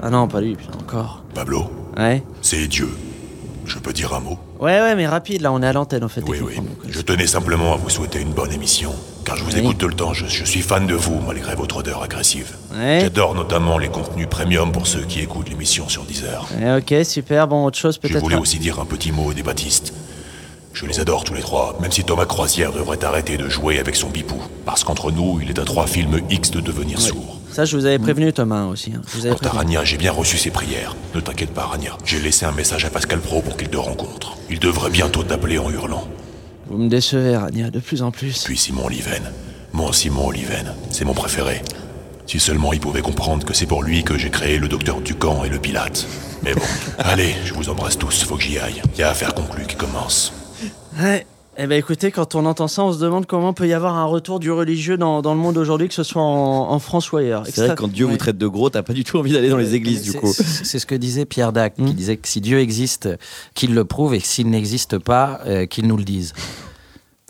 [0.00, 1.24] Ah non, pas lui, putain, encore.
[1.34, 2.22] Pablo, Ouais.
[2.40, 2.88] c'est Dieu.
[3.64, 6.08] Je peux dire un mot Ouais, ouais, mais rapide, là, on est à l'antenne, en
[6.08, 6.22] fait.
[6.26, 6.54] Oui, oui.
[6.58, 8.92] euh, Je tenais simplement à vous souhaiter une bonne émission.
[9.24, 9.60] Car je vous Oui.
[9.60, 12.52] écoute tout le temps, je, je suis fan de vous malgré votre odeur agressive.
[13.00, 16.46] J'adore notamment les contenus premium pour ceux qui écoutent l'émission sur Deezer.
[16.60, 17.46] Ouais, ok, super.
[17.48, 18.20] Bon, autre chose Je peut-être.
[18.20, 19.92] voulais aussi dire un petit mot des Baptistes.
[20.74, 23.94] Je les adore tous les trois, même si Thomas Croisière devrait arrêter de jouer avec
[23.94, 24.40] son bipou.
[24.64, 27.38] Parce qu'entre nous, il est à trois films X de devenir sourd.
[27.52, 28.92] Ça, je vous avais prévenu, Thomas, aussi.
[28.96, 29.02] hein.
[29.12, 29.58] Je vous avais Quant à prévenu.
[29.76, 30.96] Rania, j'ai bien reçu ses prières.
[31.14, 31.98] Ne t'inquiète pas, Rania.
[32.06, 34.38] J'ai laissé un message à Pascal Pro pour qu'il te rencontre.
[34.48, 36.08] Il devrait bientôt t'appeler en hurlant.
[36.66, 38.44] Vous me décevez, Rania, de plus en plus.
[38.44, 39.22] Puis Simon Oliven.
[39.72, 41.62] Mon Simon Oliven, c'est mon préféré.
[42.26, 45.44] Si seulement il pouvait comprendre que c'est pour lui que j'ai créé le docteur Ducan
[45.44, 46.06] et le Pilate.
[46.42, 46.62] Mais bon,
[46.98, 48.82] allez, je vous embrasse tous, faut que j'y aille.
[48.96, 50.32] Y a affaire conclue qui commence.
[51.00, 51.26] Ouais.
[51.58, 54.06] Eh ben écoutez, quand on entend ça, on se demande comment peut y avoir un
[54.06, 57.18] retour du religieux dans, dans le monde aujourd'hui, que ce soit en, en France ou
[57.18, 57.44] ailleurs.
[57.46, 59.50] C'est vrai que quand Dieu vous traite de gros, t'as pas du tout envie d'aller
[59.50, 60.32] dans les églises, du coup.
[60.32, 61.86] C'est ce que disait Pierre Dac, Hmm.
[61.86, 63.08] qui disait que si Dieu existe,
[63.54, 66.32] qu'il le prouve, et que s'il n'existe pas, euh, qu'il nous le dise.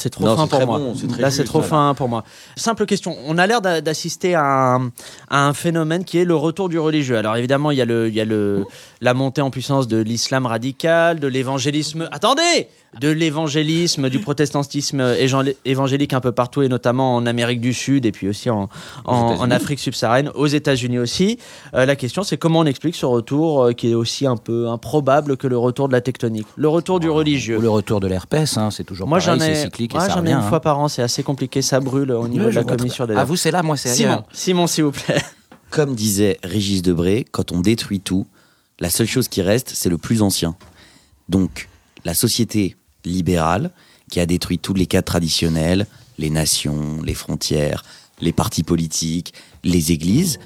[0.02, 0.78] C'est trop Non, fin pour moi.
[0.80, 1.68] bon, Là, c'est trop voilà.
[1.88, 2.24] fin pour moi.
[2.56, 3.16] Simple question.
[3.28, 4.88] On a l'air d'a- d'assister à un,
[5.30, 7.16] à un phénomène qui est le retour du religieux.
[7.18, 8.64] Alors évidemment, il y a, le, il y a le,
[9.00, 12.08] la montée en puissance de l'islam radical, de l'évangélisme.
[12.10, 12.66] Attendez
[13.00, 18.04] De l'évangélisme, du protestantisme évangé- évangélique un peu partout, et notamment en Amérique du Sud,
[18.06, 18.68] et puis aussi en,
[19.04, 19.50] en.
[19.52, 21.38] Afrique subsaharienne, aux États-Unis aussi.
[21.74, 24.68] Euh, la question, c'est comment on explique ce retour euh, qui est aussi un peu
[24.68, 27.58] improbable que le retour de la tectonique, le retour du religieux.
[27.58, 30.08] Ou le retour de l'herpès, hein, c'est toujours Moi, pareil, j'en ai, c'est cyclique moi,
[30.08, 30.48] j'en ai une hein.
[30.48, 33.22] fois par an, c'est assez compliqué, ça brûle au niveau de la commission des très-
[33.22, 34.24] À vous, c'est là, moi, c'est Simon, ailleurs.
[34.32, 35.22] Simon, s'il vous plaît.
[35.70, 38.26] Comme disait Régis Debré, quand on détruit tout,
[38.80, 40.56] la seule chose qui reste, c'est le plus ancien.
[41.28, 41.68] Donc,
[42.04, 43.70] la société libérale,
[44.10, 45.86] qui a détruit tous les cadres traditionnels,
[46.18, 47.84] les nations, les frontières,
[48.20, 49.32] les partis politiques,
[49.64, 50.38] les églises,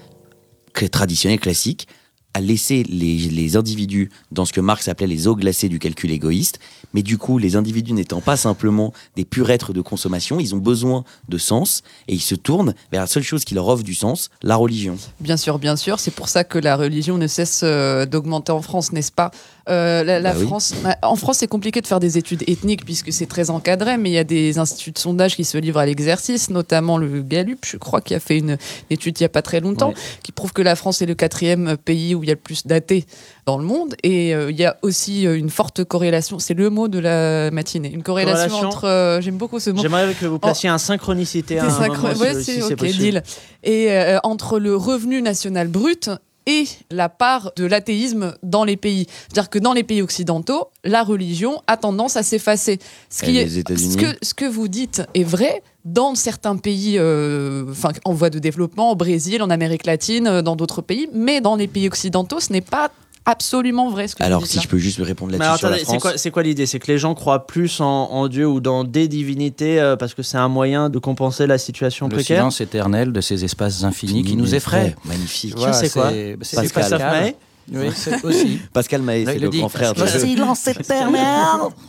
[0.93, 1.89] traditionnelles, classiques,
[2.37, 6.11] a laissé les, les individus dans ce que Marx appelait les eaux glacées du calcul
[6.11, 6.59] égoïste.
[6.93, 10.59] Mais du coup, les individus n'étant pas simplement des purs êtres de consommation, ils ont
[10.59, 13.95] besoin de sens et ils se tournent vers la seule chose qui leur offre du
[13.95, 14.99] sens, la religion.
[15.19, 15.99] Bien sûr, bien sûr.
[15.99, 19.31] C'est pour ça que la religion ne cesse euh, d'augmenter en France, n'est-ce pas?
[19.69, 20.39] Euh, La, la Bah.
[20.41, 23.97] France, bah, en France, c'est compliqué de faire des études ethniques puisque c'est très encadré,
[23.97, 27.23] mais il y a des instituts de sondage qui se livrent à l'exercice, notamment le
[27.23, 28.59] Gallup, je crois, qui a fait une
[28.91, 29.95] étude il n'y a pas très longtemps, Ouais.
[30.23, 32.65] qui prouve que la France est le quatrième pays où il y a le plus
[32.67, 33.07] d'athées
[33.45, 33.97] dans le monde.
[34.05, 37.51] Et euh, il y a aussi euh, une forte corrélation, c'est le mot de la
[37.51, 38.69] matinée, une corrélation, Corrélation.
[38.69, 41.69] entre, euh, j'aime beaucoup ce mot, J'aimerais que vous placiez un synchronicité à.
[41.69, 42.99] C'est un synchro- moment, si- ouais, si c'est c'est ok, possible.
[42.99, 43.23] deal.
[43.65, 46.09] Et euh, entre le revenu national brut
[46.47, 49.07] et la part de l'athéisme dans les pays.
[49.29, 52.79] C'est-à-dire que dans les pays occidentaux, la religion a tendance à s'effacer.
[53.11, 57.73] Ce, qui est, que, ce que vous dites est vrai dans certains pays euh,
[58.05, 61.57] en voie de développement, au Brésil, en Amérique latine, euh, dans d'autres pays, mais dans
[61.57, 62.91] les pays occidentaux, ce n'est pas
[63.27, 64.63] absolument vrai ce que vous Alors, dites si là.
[64.63, 66.03] je peux juste me répondre là-dessus sur la attendez, c'est France.
[66.03, 66.65] quoi, c'est quoi l'idée?
[66.67, 70.15] C'est que les gens croient plus en, en Dieu ou dans des divinités euh, parce
[70.15, 72.39] que c'est un moyen de compenser la situation Le précaire?
[72.39, 74.97] silence éternel de ces espaces infinis qui nous effraient.
[75.05, 75.55] Magnifique.
[75.57, 76.11] Voilà, c'est quoi?
[76.43, 76.91] C'est Pascal.
[76.91, 77.11] Pascal.
[77.23, 77.37] Maé
[77.73, 78.61] Oui, c'est aussi.
[78.73, 79.59] Pascal Maé, c'est il le le dit.
[79.59, 80.01] grand frère de.
[80.03, 81.21] Le silence éternel.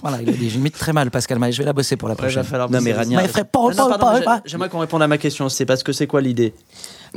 [0.02, 2.16] Voilà, il a dit, j'imite très mal Pascal Maé, je vais la bosser pour la
[2.16, 2.44] Ouais, il va prochaine.
[2.50, 2.94] falloir Non, mais.
[2.94, 3.22] Rania-.
[4.46, 5.50] J'aimerais qu'on réponde à ma question.
[5.50, 6.54] C'est parce que c'est quoi l'idée?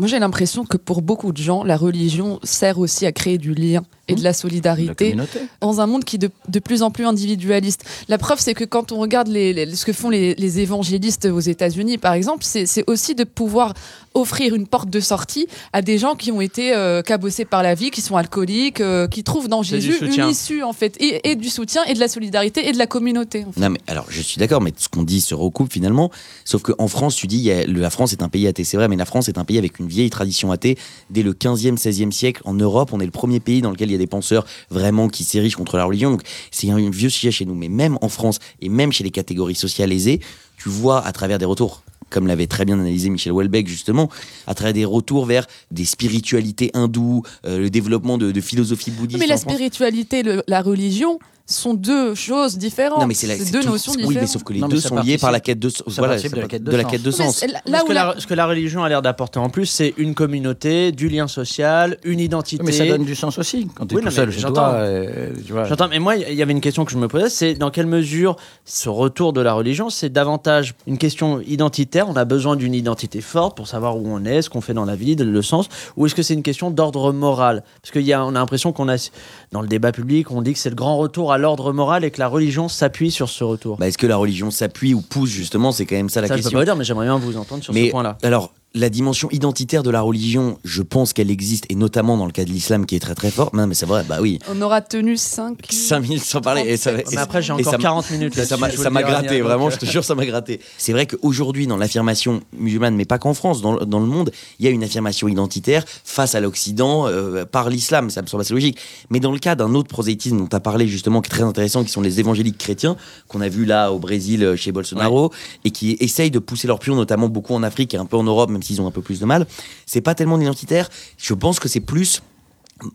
[0.00, 3.54] Moi, j'ai l'impression que pour beaucoup de gens, la religion sert aussi à créer du
[3.54, 5.14] lien et de la La solidarité
[5.60, 7.84] dans un monde qui est de, de plus en plus individualiste.
[8.08, 11.26] La preuve, c'est que quand on regarde les- les- ce que font les, les évangélistes
[11.26, 13.72] aux États-Unis, par exemple, c'est aussi de pouvoir
[14.14, 17.74] offrir une porte de sortie à des gens qui ont été euh, cabossés par la
[17.76, 21.36] vie, qui sont alcooliques, euh, qui trouvent dans Jésus une issue, en fait, et, et
[21.36, 23.44] du soutien, et de la solidarité, et de la communauté.
[23.46, 23.60] en fait.
[23.60, 26.10] Non, mais alors, je suis d'accord, mais ce qu'on dit se recoupe finalement.
[26.44, 28.64] Sauf qu'en France, tu dis, a- la France est un pays athée.
[28.64, 30.78] C'est vrai, mais la France est un pays avec une vieille tradition athée.
[31.10, 33.92] Dès le 15e, 16e siècle, en Europe, on est le premier pays dans lequel il
[33.92, 36.10] y a des penseurs vraiment qui s'érigent contre la religion.
[36.10, 37.54] Donc, c'est un vieux sujet chez nous.
[37.54, 40.20] Mais même en France, et même chez les catégories sociales aisées,
[40.56, 44.10] tu vois à travers des retours comme l'avait très bien analysé Michel Houellebecq justement,
[44.48, 49.20] à travers des retours vers des spiritualités hindoues, euh, le développement de, de philosophie bouddhiste.
[49.20, 51.20] Mais la spiritualité, le- la religion
[51.54, 53.00] sont deux choses différentes.
[53.00, 54.20] Non, mais c'est la- c'est deux tout- notions Oui, différentes.
[54.22, 55.68] mais sauf que les Non, mais deux ça sont liés participe- par la quête de,
[55.68, 56.90] ça voilà, participe de la part- quête de de la sens.
[56.92, 57.36] quête de Mais sens.
[57.36, 59.02] c'est là- Mais là ce, où que la- la, ce que la religion a l'air
[59.02, 62.62] d'apporter en plus, c'est une communauté, du lien social, une identité.
[62.64, 63.68] Mais ça donne du sens aussi.
[63.74, 64.54] Quand tu es Oui, tout non, seul chez j'entends.
[64.54, 65.64] toi, euh, tu vois.
[65.64, 67.86] J'entends, mais moi, il y avait une question que je me posais, c'est dans quelle
[67.86, 72.74] mesure ce retour de la religion, c'est davantage une question identitaire, on a besoin d'une
[72.74, 75.68] identité forte pour savoir où on est, ce qu'on fait dans la vie, le sens,
[75.96, 77.62] ou est-ce que c'est une question d'ordre moral?
[77.82, 79.10] Parce qu'on a, on a l'impression qu'on a,
[79.52, 82.10] dans le débat public, on dit que c'est le grand retour à l'ordre moral et
[82.12, 83.76] que la religion s'appuie sur ce retour.
[83.78, 86.34] Bah, Est-ce que la religion s'appuie ou pousse justement C'est quand même ça la Ça,
[86.36, 86.56] je peux question.
[86.56, 88.16] pas le dire, mais j'aimerais bien vous entendre sur Mais ce point-là.
[88.22, 92.30] alors, la dimension identitaire de la religion, je pense qu'elle existe, et notamment dans le
[92.30, 93.50] cas de l'islam qui est très très fort.
[93.52, 94.38] Non, mais c'est vrai, bah oui.
[94.48, 96.62] On aura tenu 5 5000 sans parler.
[96.66, 99.64] Et ça, Mais après, j'ai encore ça m'a- 40 minutes Ça m'a ça gratté, vraiment,
[99.64, 100.60] donc, je te jure, ça m'a gratté.
[100.78, 104.30] C'est vrai qu'aujourd'hui, dans l'affirmation musulmane, mais pas qu'en France, dans, le- dans le monde,
[104.60, 108.42] il y a une affirmation identitaire face à l'Occident euh, par l'islam, ça me semble
[108.42, 108.78] assez logique.
[109.10, 111.42] Mais dans le cas d'un autre prosélytisme dont tu as parlé justement, qui est très
[111.42, 115.32] intéressant, qui sont les évangéliques chrétiens, qu'on a vu là au Brésil euh, chez Bolsonaro,
[115.64, 118.22] et qui essayent de pousser leur pion, notamment beaucoup en Afrique et un peu en
[118.22, 119.46] Europe, même s'ils ont un peu plus de mal,
[119.86, 122.22] c'est pas tellement identitaire, je pense que c'est plus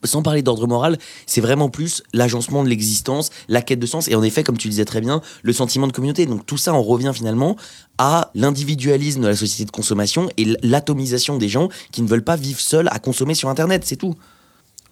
[0.04, 0.98] sans parler d'ordre moral,
[1.28, 4.68] c'est vraiment plus l'agencement de l'existence, la quête de sens, et en effet, comme tu
[4.68, 6.26] disais très bien, le sentiment de communauté.
[6.26, 7.56] Donc tout ça, on revient finalement
[8.00, 12.36] à l'individualisme de la société de consommation et l'atomisation des gens qui ne veulent pas
[12.36, 14.16] vivre seuls à consommer sur Internet, c'est tout.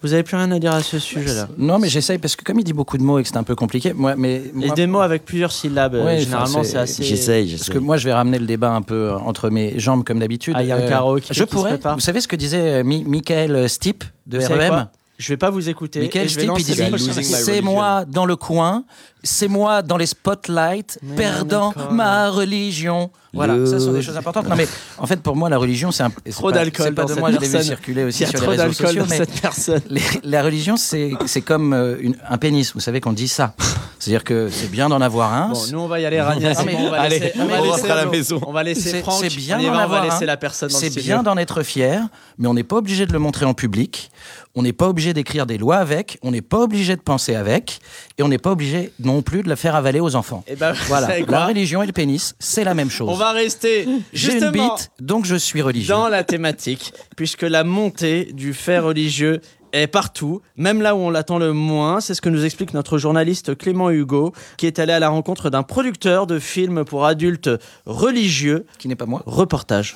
[0.04, 2.60] Vous avez plus rien à dire à ce sujet-là Non, mais j'essaye parce que comme
[2.60, 4.76] il dit beaucoup de mots et que c'est un peu compliqué, moi, mais Et moi-
[4.76, 7.04] des mots avec plusieurs syllabes, euh, Ouais, généralement, enfin, c'est assez.
[7.04, 10.20] J'essaye, Parce que moi, je vais ramener le débat un peu entre mes jambes comme
[10.20, 10.54] d'habitude.
[10.58, 11.70] Ah, il y a un Euh, carreau qui- Je qui se pourrais.
[11.72, 11.96] prépare.
[11.96, 14.88] Vous savez ce que disait euh, Mi- Michael Stipe de REM
[15.20, 16.02] Je vais pas vous écouter.
[16.02, 17.22] Michael et Stipe, il prochain.
[17.22, 18.84] C'est moi dans le coin,
[19.24, 23.10] c'est moi dans les spotlights, Mais perdant ma religion.
[23.34, 24.48] Voilà, Le- ça sont des choses importantes.
[24.48, 24.67] Non, mais
[24.98, 26.12] en fait, pour moi, la religion, c'est un.
[26.26, 28.58] c'est Trop d'alcool C'est pas de moi, je l'ai vu circuler aussi sur trop les
[28.58, 29.04] réseaux d'alcool sociaux.
[29.04, 29.82] dans mais cette personne.
[29.89, 32.74] les- la religion, c'est c'est comme euh, une- un pénis.
[32.74, 33.56] Vous savez qu'on dit ça.
[34.00, 35.50] C'est-à-dire que c'est bien d'en avoir un.
[35.50, 36.54] Bon, nous on va y aller, Rania.
[36.54, 38.41] bon, on va allez, laisser, on va laisser- à la maison.
[38.46, 39.22] On va laisser Franck.
[39.24, 40.26] c'est bien d'en avoir un.
[40.26, 42.02] la personne C'est bien d'en être fier,
[42.38, 44.12] mais on n'est pas obligé de le montrer en public.
[44.56, 46.19] On n'est pas obligé d'écrire des lois avec.
[46.22, 47.80] On n'est pas obligé de penser avec.
[48.19, 50.43] Et on n'est pas obligé non plus de la faire avaler aux enfants.
[50.48, 51.08] Eh ben, Voilà.
[51.28, 53.10] La religion et le pénis, c'est la même chose.
[53.23, 55.93] On va rester J'ai une bite, donc je suis religieux.
[55.93, 59.39] dans la thématique, puisque la montée du fait religieux
[59.71, 62.01] est partout, même là où on l'attend le moins.
[62.01, 65.49] C'est ce que nous explique notre journaliste Clément Hugo, qui est allé à la rencontre
[65.49, 67.49] d'un producteur de films pour adultes
[67.86, 68.65] religieux.
[68.77, 69.23] Qui n'est pas moi.
[69.25, 69.95] Reportage.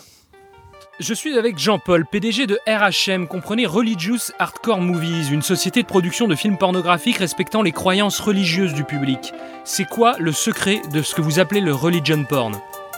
[1.01, 6.29] Je suis avec Jean-Paul, PDG de RHM, comprenez Religious Hardcore Movies, une société de production
[6.29, 9.33] de films pornographiques respectant les croyances religieuses du public.
[9.65, 12.53] C'est quoi le secret de ce que vous appelez le religion porn?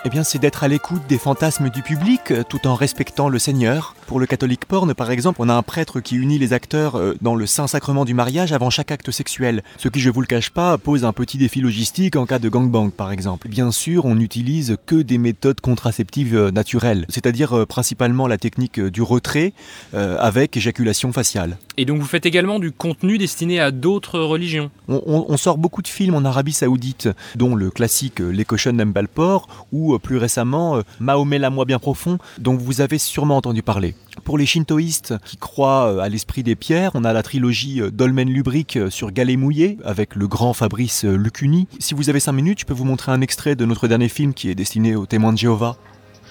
[0.05, 3.37] Eh bien, c'est d'être à l'écoute des fantasmes du public euh, tout en respectant le
[3.37, 3.95] Seigneur.
[4.07, 7.15] Pour le catholique porn, par exemple, on a un prêtre qui unit les acteurs euh,
[7.21, 9.61] dans le Saint-Sacrement du mariage avant chaque acte sexuel.
[9.77, 12.47] Ce qui, je vous le cache pas, pose un petit défi logistique en cas de
[12.47, 13.49] gangbang, par exemple.
[13.49, 19.01] Bien sûr, on n'utilise que des méthodes contraceptives euh, naturelles, c'est-à-dire principalement la technique du
[19.01, 19.51] retrait
[19.93, 21.57] euh, avec éjaculation faciale.
[21.75, 24.71] Et donc vous faites également du contenu destiné à d'autres religions?
[24.87, 28.71] On, on- on sort beaucoup de films en Arabie Saoudite, dont le classique Les cochons
[28.71, 32.81] n'aiment pas le porc, ou euh, plus récemment euh, Mahomet l'amour bien profond, dont vous
[32.81, 33.95] avez sûrement entendu parler.
[34.23, 38.29] Pour les shintoïstes qui croient euh, à l'esprit des pierres, on a la trilogie Dolmen
[38.29, 41.67] Lubrique sur Galet Mouillé, avec le grand Fabrice Lucuni.
[41.79, 44.33] Si vous avez 5 minutes, je peux vous montrer un extrait de notre dernier film
[44.33, 45.77] qui est destiné aux témoins de Jéhovah.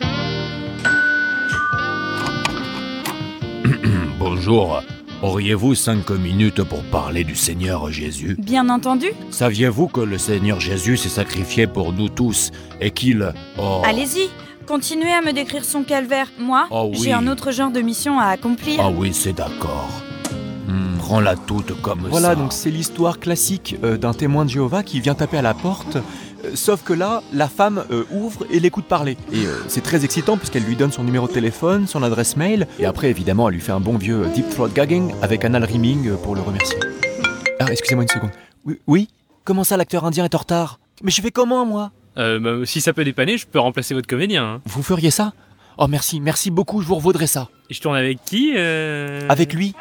[4.18, 4.82] Bonjour.
[5.22, 8.36] Auriez-vous cinq minutes pour parler du Seigneur Jésus?
[8.38, 9.06] Bien entendu.
[9.30, 12.50] Saviez-vous que le Seigneur Jésus s'est sacrifié pour nous tous
[12.80, 13.32] et qu'il...
[13.58, 14.30] Oh, Allez-y,
[14.66, 16.28] continuez à me décrire son calvaire.
[16.38, 17.00] Moi, Oh oui.
[17.02, 18.78] j'ai un autre genre de mission à accomplir.
[18.80, 19.90] Ah oui, c'est d'accord.
[20.68, 22.34] Hmm, Prends-la toute comme Voilà, ça.
[22.34, 25.96] donc c'est l'histoire classique euh, d'un témoin de Jéhovah qui vient taper à la porte.
[25.96, 29.16] euh, Sauf que là, la femme euh, ouvre et l'écoute parler.
[29.32, 32.66] Et euh, c'est très excitant puisqu'elle lui donne son numéro de téléphone, son adresse mail,
[32.78, 36.14] et après évidemment elle lui fait un bon vieux deep throat gagging avec anal rimming
[36.22, 36.78] pour le remercier.
[37.60, 38.30] Ah, excusez-moi une seconde.
[38.66, 39.08] Oui, oui?
[39.44, 40.78] Comment ça l'acteur indien est en retard?
[41.02, 41.92] Mais je fais comment moi?
[42.18, 44.44] Euh, bah, Si ça peut dépanner, je peux remplacer votre comédien.
[44.44, 44.60] hein.
[44.66, 45.32] Vous feriez ça?
[45.78, 47.48] Oh merci, merci beaucoup, je vous revaudrai ça.
[47.70, 49.26] Et je tourne avec qui euh?
[49.30, 49.74] Avec lui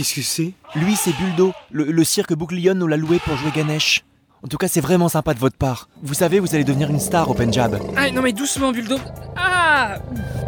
[0.00, 0.52] Qu'est-ce que c'est?
[0.76, 1.52] Lui, c'est Buldo.
[1.70, 4.02] Le, le cirque Bouglion nous l'a loué pour jouer Ganesh.
[4.42, 5.90] En tout cas, c'est vraiment sympa de votre part.
[6.02, 7.78] Vous savez, vous allez devenir une star au Punjab.
[7.98, 8.96] Ah non mais doucement, Buldo
[9.36, 9.98] Ah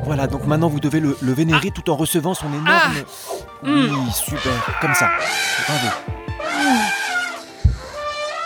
[0.06, 2.64] Voilà, donc maintenant vous devez le, le vénérer tout en recevant son énorme.
[2.66, 2.90] Ah
[3.62, 5.10] Oui, super, comme ça.
[5.68, 5.88] Bravo.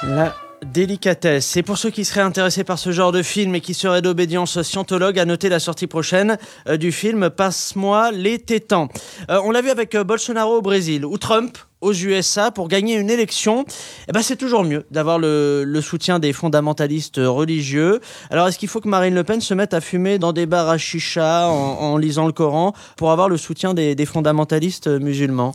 [0.02, 1.56] La Délicatesse.
[1.56, 4.62] Et pour ceux qui seraient intéressés par ce genre de film et qui seraient d'obédience
[4.62, 6.38] scientologue, à noter la sortie prochaine
[6.68, 8.88] euh, du film Passe-moi les tétans.
[9.30, 12.96] Euh, on l'a vu avec euh, Bolsonaro au Brésil ou Trump aux USA pour gagner
[12.96, 13.64] une élection.
[14.08, 18.00] Eh ben, c'est toujours mieux d'avoir le, le soutien des fondamentalistes religieux.
[18.30, 20.68] Alors est-ce qu'il faut que Marine Le Pen se mette à fumer dans des bars
[20.68, 25.54] à chicha en, en lisant le Coran pour avoir le soutien des, des fondamentalistes musulmans?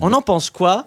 [0.00, 0.86] On en pense quoi?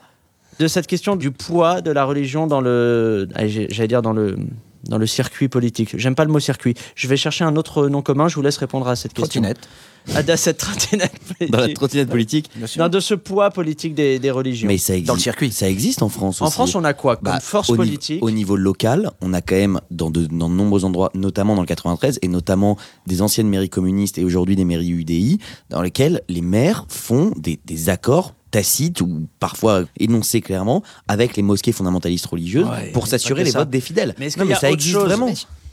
[0.62, 4.38] De cette question du poids de la religion dans le, j'ai- j'allais dire dans le,
[4.84, 5.97] dans le circuit politique.
[5.97, 6.76] J'aime pas le mot circuit.
[6.95, 8.28] Je vais chercher un autre nom commun.
[8.28, 9.41] Je vous laisse répondre à cette question.
[9.41, 9.67] Trottinette.
[10.08, 11.52] De cette trottinette politique.
[11.52, 12.50] Dans la trottinette politique.
[12.78, 14.68] Non, de ce poids politique des, des religions.
[14.68, 15.52] Mais ça existe.
[15.52, 16.54] Ça existe en France En aussi.
[16.54, 19.56] France, on a quoi comme Bah, force au, politique au niveau local, on a quand
[19.56, 23.48] même dans de, dans de nombreux endroits, notamment dans le 93, et notamment des anciennes
[23.48, 28.34] mairies communistes et aujourd'hui des mairies UDI, dans lesquelles les maires font des, des accords
[28.50, 33.60] tacites ou parfois énoncés clairement avec les mosquées fondamentalistes religieuses Ouais, pour s'assurer les ça.
[33.60, 34.14] votes des fidèles.
[34.20, 35.30] Mais est-ce non mais ça existe chose vraiment.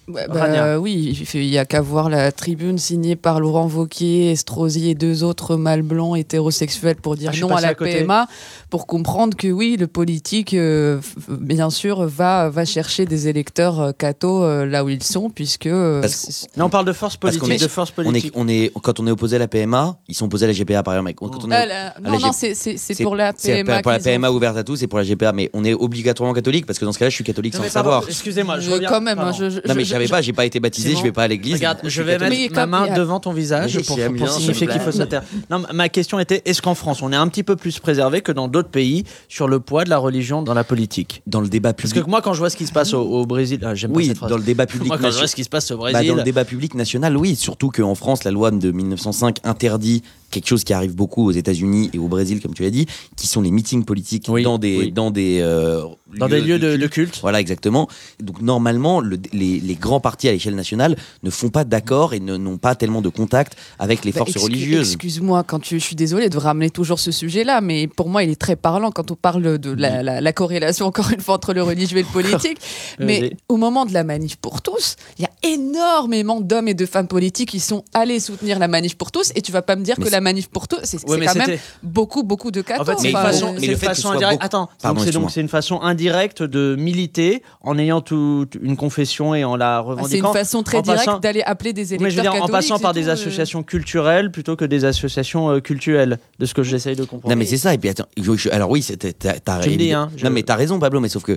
[0.09, 4.33] Bah, oui, il fait- il y a qu'à voir la tribune signée par Laurent Wauquiez,
[4.33, 7.75] Estrosi et deux autres mâles blancs hétérosexuels pour dire Ah, je non à la à.
[7.75, 8.27] PMA,
[8.71, 13.93] pour comprendre que oui, le politique, euh, bien sûr, va, va chercher des électeurs euh,
[13.93, 15.67] cathos euh, là où ils sont, puisque...
[15.67, 18.05] euh, c'est- Non, on parle de force Parce politique, qu'on est- de force On est,
[18.05, 18.33] politique.
[18.35, 20.83] on est, quand on est opposé à la PMA, ils sont opposés à la GPA
[20.83, 21.13] par exemple.
[21.15, 23.83] Quand on est- Ah, la- non, la non, c'est- c'est c'est pour la c'est PMA.
[23.83, 26.65] pour la PMA ouverte à tous et pour la GPA, mais on est obligatoirement catholique
[26.67, 28.05] parce que dans ce cas-là, je suis catholique Non, sans le savoir.
[28.09, 28.89] Excusez-moi, je Euh, reviens.
[28.89, 30.61] quand même, hein, je- je- Non mais je je- savais je- pas, j'ai pas été
[30.61, 31.55] baptisé, Simon, je vais pas à l'église.
[31.55, 33.99] Regarde, je vais mettre ma main devant ton visage pour,
[34.31, 35.23] signifier qu'il faut se taire.
[35.51, 38.33] Non, ma question était est-ce qu'en France, on est un petit peu plus préservé que
[38.33, 41.23] dans d'autres pays sur le poids de la religion dans la politique?
[41.27, 42.05] Dans le débat Parce public.
[42.05, 43.97] que moi, quand je vois ce qui se passe au, au Brésil, ah, j'aime pas
[43.99, 45.71] Oui, cette dans le débat public Moi, quand je vois national- ce qui se passe
[45.71, 47.37] au Bah, Brésil, dans le débat public national, oui.
[47.37, 51.91] Surtout qu'en France, la loi de 1905 interdit quelque chose qui arrive beaucoup aux États-Unis
[51.93, 52.87] et au Brésil, comme tu l'as dit,
[53.17, 54.93] qui sont les meetings politiques Oui, dans des oui.
[54.93, 55.83] dans des euh,
[56.17, 57.19] dans des lieux de, de culte.
[57.21, 57.89] Voilà, exactement.
[58.23, 62.21] Donc normalement, le- les, les grands partis à l'échelle nationale ne font pas d'accord et
[62.21, 64.89] ne- n'ont pas tellement de contact avec les Bah, forces excuse- religieuses.
[64.93, 68.31] Excuse-moi, quand tu, je suis désolée de ramener toujours ce sujet-là, mais pour moi, il
[68.31, 71.53] est très parlant quand on parle de la, la- la corrélation, encore une fois, entre
[71.55, 72.59] le religieux et le politique.
[72.99, 76.87] mais au moment de la manif pour tous, il y a énormément d'hommes et de
[76.87, 79.83] femmes politiques qui sont allés soutenir la manif pour tous, et tu vas pas me
[79.83, 82.61] dire Mais que la manif pour tous, c'est Ouais, quand même beaucoup, beaucoup de.
[82.79, 84.03] En fait, c'est une façon, euh, une indirecte.
[84.03, 85.31] beaucoup- Attends, Pardon, donc c'est donc excuse-moi.
[85.31, 89.83] c'est une façon indirecte de militer en ayant toute une confession et en la ah,
[89.85, 90.29] c'est revendiquant.
[90.29, 92.79] une façon très directe passant- d'aller appeler des électeurs Mais je veux dire, en passant
[92.79, 93.13] par des euh.
[93.13, 97.29] associations culturelles plutôt que des associations euh, cultuelles, de ce que j'essaye de comprendre.
[97.35, 97.75] Non mais c'est ça.
[97.75, 100.79] Et puis attends, je- je- alors oui, t'as- évidemment- hein, je- Non mais t'as raison,
[100.79, 101.01] Pablo.
[101.01, 101.37] Mais sauf que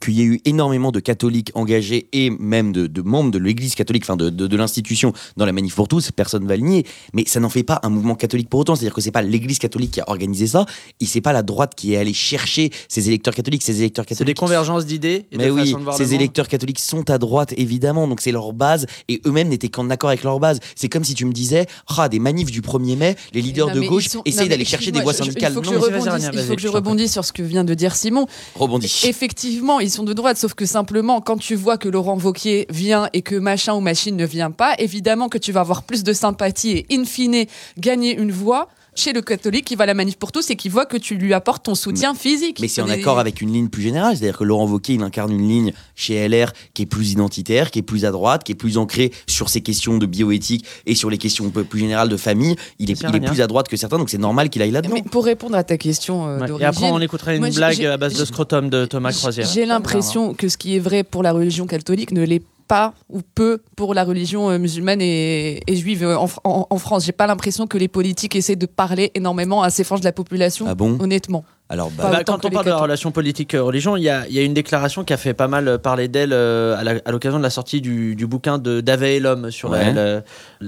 [0.00, 3.74] qu'il y ait eu énormément de catholiques engagés et même de, de membres de l'Église
[3.74, 6.62] catholique, enfin de, de, de l'institution dans la manif pour tous, personne ne va le
[6.62, 6.86] nier.
[7.14, 8.74] Mais ça n'en fait pas un mouvement catholique pour autant.
[8.74, 10.66] C'est-à-dire que c'est pas l'Église catholique qui a organisé ça,
[11.00, 13.62] et c'est pas la droite qui est allée chercher ces électeurs catholiques.
[13.62, 14.36] Ces électeurs C'est des catholiques.
[14.38, 16.20] convergences d'idées et Mais de oui, de voir le ces monde.
[16.20, 20.10] électeurs catholiques sont à droite, évidemment, donc c'est leur base, et eux-mêmes n'étaient qu'en accord
[20.10, 20.60] avec leur base.
[20.74, 23.74] C'est comme si tu me disais, ah, des manifs du 1er mai, les leaders Non,
[23.74, 25.52] de gauche sont- essayent d'aller chercher des voix syndicales.
[25.52, 28.26] Il faut que Non, je rebondisse sur ce que vient de dire Simon.
[28.54, 29.02] rebondis.
[29.04, 33.22] Effectivement, sont de droite, sauf que simplement, quand tu vois que Laurent Wauquiez vient et
[33.22, 36.70] que machin ou machine ne vient pas, évidemment que tu vas avoir plus de sympathie
[36.70, 37.46] et in fine
[37.78, 38.68] gagner une voix
[38.98, 41.16] chez le catholique qui va à la manif pour tous et qui voit que tu
[41.16, 42.58] lui apportes ton soutien physique.
[42.60, 45.32] Mais c'est en accord avec une ligne plus générale, c'est-à-dire que Laurent Wauquiez, il incarne
[45.32, 48.56] une ligne chez LR qui est plus identitaire, qui est plus à droite, qui est
[48.56, 52.08] plus ancrée sur ces questions de bioéthique et sur les questions un peu plus générales
[52.08, 52.56] de famille.
[52.78, 54.94] Il est, il plus à droite que certains, donc c'est normal qu'il aille là-dedans.
[54.94, 56.62] Mais pour répondre à ta question euh, Ouais.
[56.62, 59.46] Et après, on écoutera une moi, blague à base de scrotum de Thomas Croisière.
[59.46, 63.20] J'ai l'impression que ce qui est vrai pour la religion catholique ne l'est pas ou
[63.34, 67.04] peu pour la religion euh, musulmane et, et juive euh, en, Fr- en- en France.
[67.04, 70.12] J'ai pas l'impression que les politiques essaient de parler énormément à ces franges de la
[70.12, 70.66] population.
[70.68, 70.96] Ah bon?
[71.00, 71.44] Honnêtement.
[71.68, 74.38] Alors, Bah, autant quand on parle de la relation politique-religion, il y a, il y
[74.38, 77.50] a une déclaration qui a fait pas mal parler d'elle euh, à l'occasion de la
[77.50, 79.92] sortie du, du bouquin de Davet et l'homme sur Ouais.
[79.92, 80.22] la, la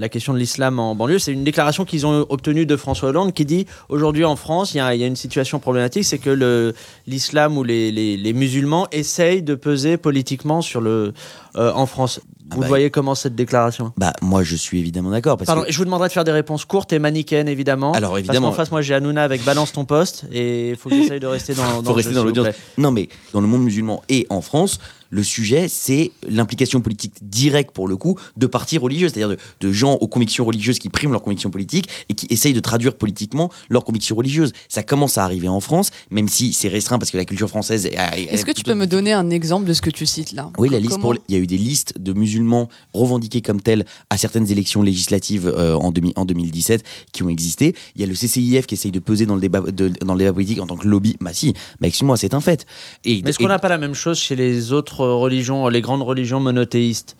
[0.09, 1.19] question de l'islam en banlieue.
[1.19, 4.77] C'est une déclaration qu'ils ont obtenue de François Hollande qui dit aujourd'hui en France, il
[4.77, 6.73] y a, il y a une situation problématique, c'est que le-
[7.07, 11.13] l'islam ou les, les- les musulmans essayent de peser politiquement sur le,
[11.55, 12.21] euh, en France.
[12.51, 13.93] Ah Vous bah, voyez comment cette déclaration?
[13.97, 15.37] bah, moi, je suis évidemment d'accord.
[15.37, 17.91] Pardon, que- je vous demanderai de faire des réponses courtes et manichéennes, évidemment.
[17.91, 18.47] Alors, évidemment.
[18.47, 21.19] Parce qu'en face, moi, j'ai Hanouna avec Balance ton poste et il faut que j'essaye
[21.19, 22.47] de rester dans, dans faut le rester dans l'audience.
[22.79, 27.71] Non, mais dans le monde musulman et en France, le sujet, c'est l'implication politique directe,
[27.71, 31.11] pour le coup, de partis religieux, c'est-à-dire de, de gens aux convictions religieuses qui priment
[31.11, 34.51] leurs convictions politiques et qui essayent de traduire politiquement leurs convictions religieuses.
[34.67, 37.85] Ça commence à arriver en France, même si c'est restreint parce que la culture française
[37.85, 37.95] est.
[38.31, 40.51] Est-ce que tu peux me donner un exemple de ce que tu cites là?
[40.57, 43.85] Oui, la liste pour, il y a eu des listes de musulmans revendiqués comme tels
[44.09, 47.75] à certaines élections législatives euh, en, 2000 en 2017 qui ont existé.
[47.95, 50.19] Il y a le CCIF qui essaye de peser dans le débat, de- dans le
[50.19, 51.15] débat politique en tant que lobby.
[51.21, 52.65] Bah si, bah excuse-moi, c'est un fait.
[53.05, 55.67] Et, Mais est-ce et- qu'on n'a pas la même chose chez les autres autres religions,
[55.67, 57.15] les grandes religions monothéistes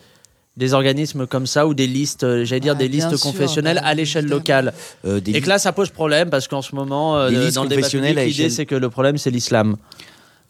[0.59, 3.79] des organismes comme ça ou des listes, euh, j'allais dire Ah, des listes sûr, confessionnelles
[3.83, 4.73] à l'échelle locale.
[5.05, 7.63] Euh, des Et que là, ça pose problème parce qu'en ce moment, euh, dans listes
[7.63, 9.77] le débat public, l'idée c'est que le problème c'est l'islam.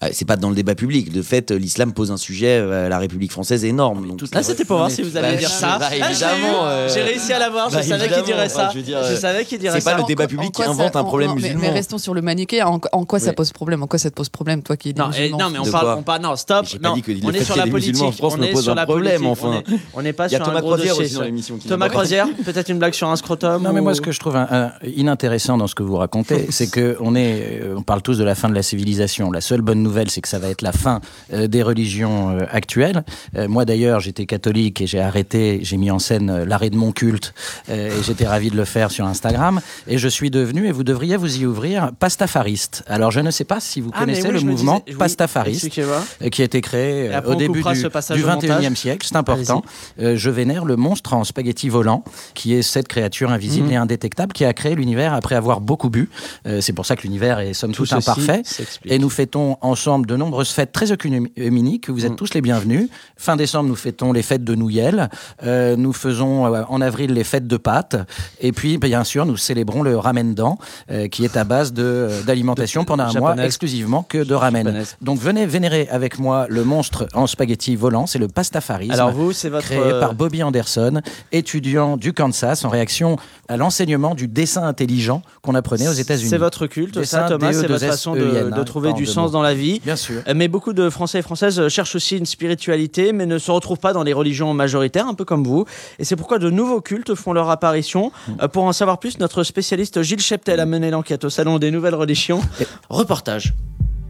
[0.02, 1.12] Ah, c'est pas dans le débat public.
[1.12, 4.06] De fait, l'islam pose un sujet à la République française énorme.
[4.08, 5.76] Donc, Ah, c'était pour voir si vous alliez Bah, dire ça.
[5.78, 6.64] bah, Ah, je évidemment.
[6.64, 8.70] euh, J'ai réussi à l'avoir, je bah, savais qu'il dirait ça.
[8.72, 10.70] je veux dire, Je euh, savais qu'il dirait C'est pas le débat public qui ça-
[10.70, 11.60] invente un problème musulman.
[11.60, 12.66] mais restons sur le manichéen.
[12.66, 13.82] En, en quoi ça pose problème?
[13.82, 15.70] En quoi ça te pose problème, toi qui es Non, et- non, mais on De
[15.70, 16.64] parle, on parle, non, stop.
[16.82, 17.96] Non, on est sur la musulmans en politique.
[17.96, 19.62] France on pose sur un la problème, politique, enfin.
[19.68, 21.04] On est- On n'est pas sur Thomas un gros Crozière dossier.
[21.04, 21.26] aussi dans ça.
[21.26, 21.88] l'émission qui Thomas.
[21.90, 23.62] Crozière, peut-être une blague sur un scrotum.
[23.62, 24.36] Non, mais moi, ce que je trouve
[24.96, 28.24] inintéressant dans ce que vous racontez, c'est que on est, euh, on parle tous de
[28.24, 29.30] la fin de la civilisation.
[29.30, 31.00] La seule bonne nouvelle, c'est que ça va être la fin
[31.32, 33.04] euh, des religions euh, actuelles.
[33.36, 36.92] Euh, moi, d'ailleurs, j'étais catholique et j'ai arrêté, j'ai mis en scène l'arrêt de mon
[36.92, 37.34] culte
[37.70, 39.60] et j'étais ravi de le faire sur Instagram.
[39.86, 42.82] Et je suis devenu, et vous devriez vous y ouvrir, pastafariste.
[42.86, 46.42] Alors, je ne sais pas si vous Ah, connaissez oui, le mouvement disais- pastafariste qui
[46.42, 48.50] a été créé au début du, du au montage.
[48.50, 49.06] 21e siècle.
[49.08, 49.62] C'est important.
[49.98, 53.72] Je vénère le monstre en spaghetti volant, qui est cette créature invisible Mhm.
[53.72, 56.08] et indétectable qui a créé l'univers après avoir beaucoup bu.
[56.60, 58.42] C'est pour ça que l'univers est somme Tout toute imparfait.
[58.84, 61.88] Et nous fêtons ensemble de nombreuses fêtes très œcuméniques.
[61.88, 62.16] Vous êtes Mhm.
[62.16, 62.90] tous les bienvenus.
[63.16, 65.08] Fin décembre, nous fêtons les fêtes de Nouyel.
[65.42, 67.96] Euh, nous faisons euh, en avril les fêtes de Pâques.
[68.40, 70.58] Et puis, bien sûr, nous célébrons le ramendan,
[70.90, 74.84] euh, qui est à base d'alimentation pendant un mois exclusivement que de ramen.
[75.00, 78.06] Donc venez vénérer avec moi le monstre en spaghetti volant.
[78.06, 78.92] C'est le pastafarisme.
[78.92, 79.64] Alors vous, c'est votre.
[79.64, 81.00] Créé par Bobby Anderson,
[81.32, 83.16] étudiant du Kansas, en réaction
[83.48, 86.28] à l'enseignement du dessin intelligent qu'on apprenait aux États-Unis.
[86.28, 89.30] C'est votre culte, Dessin ça, Thomas, c'est votre DE2SEN, façon de, de trouver du sens
[89.32, 89.69] dans la vie.
[89.78, 90.22] Bien sûr.
[90.26, 93.78] Euh, Mais beaucoup de Français et Françaises cherchent aussi une spiritualité, mais ne se retrouvent
[93.78, 95.64] pas dans les religions majoritaires, un peu comme vous.
[95.98, 98.10] Et c'est pourquoi de nouveaux cultes font leur apparition.
[98.26, 98.32] Mm.
[98.42, 101.70] Euh, Pour en savoir plus, notre spécialiste Gilles Cheptel a mené l'enquête au Salon des
[101.70, 102.40] Nouvelles Religions.
[102.88, 103.54] Reportage.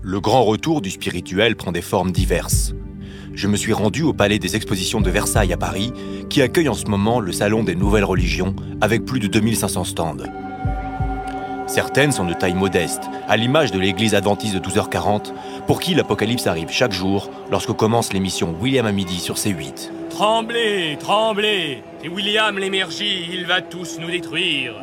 [0.03, 2.73] Le grand retour du spirituel prend des formes diverses.
[3.35, 5.93] Je me suis rendu au Palais des Expositions de Versailles à Paris,
[6.29, 10.17] qui accueille en ce moment le Salon des Nouvelles Religions, avec plus de 2500 stands.
[11.71, 15.33] Certaines sont de taille modeste, à l'image de l'église adventiste de 12h40,
[15.69, 19.89] pour qui l'Apocalypse arrive chaque jour lorsque commence l'émission William à midi sur C8.
[20.11, 24.75] Tremblez, tremblez C'est William l'émergie, il va tous nous détruire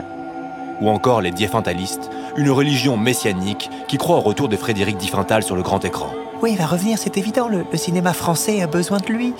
[0.80, 5.58] Ou encore les Diefentalistes, une religion messianique qui croit au retour de Frédéric Diffental sur
[5.58, 6.13] le grand écran.
[6.41, 7.50] Oui, il va revenir, c'est évident.
[7.50, 9.34] Le, le cinéma français a besoin de lui.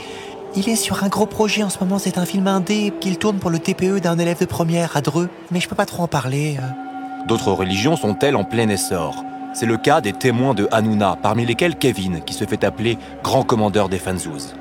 [0.58, 1.98] Il est sur un gros projet en ce moment.
[1.98, 5.30] C'est un film indé qu'il tourne pour le TPE d'un élève de première à Dreux.
[5.52, 6.58] Mais je peux pas trop en parler.
[6.60, 6.87] euh.
[7.28, 9.26] D'autres religions sont-elles en plein essor?
[9.54, 13.44] C'est le cas des témoins de Hanouna, parmi lesquels Kevin, qui se fait appeler grand
[13.44, 14.56] commandeur des Fanzouz.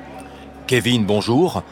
[0.67, 1.63] Kevin, bonjour.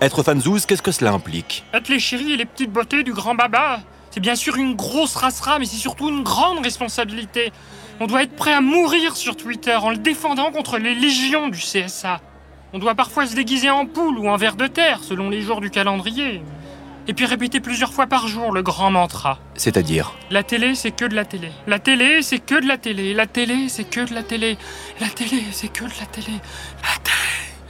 [0.00, 1.64] Être Fanzouz, qu'est-ce que cela implique?
[1.74, 3.80] Être les chéris et les petites beautés du grand baba,
[4.12, 7.52] c'est bien sûr une grosse rassera, mais c'est surtout une grande responsabilité.
[7.98, 11.58] On doit être prêt à mourir sur Twitter en le défendant contre les légions du
[11.58, 12.20] CSA.
[12.72, 15.60] On doit parfois se déguiser en poule ou en ver de terre, selon les jours
[15.60, 16.42] du calendrier.
[17.06, 19.38] Et puis répéter plusieurs fois par jour le grand mantra.
[19.56, 21.50] C'est-à-dire La télé, c'est que de la télé.
[21.66, 23.12] La télé, c'est que de la télé.
[23.12, 24.56] La télé, c'est que de la télé.
[25.00, 26.38] La télé, c'est que de la télé.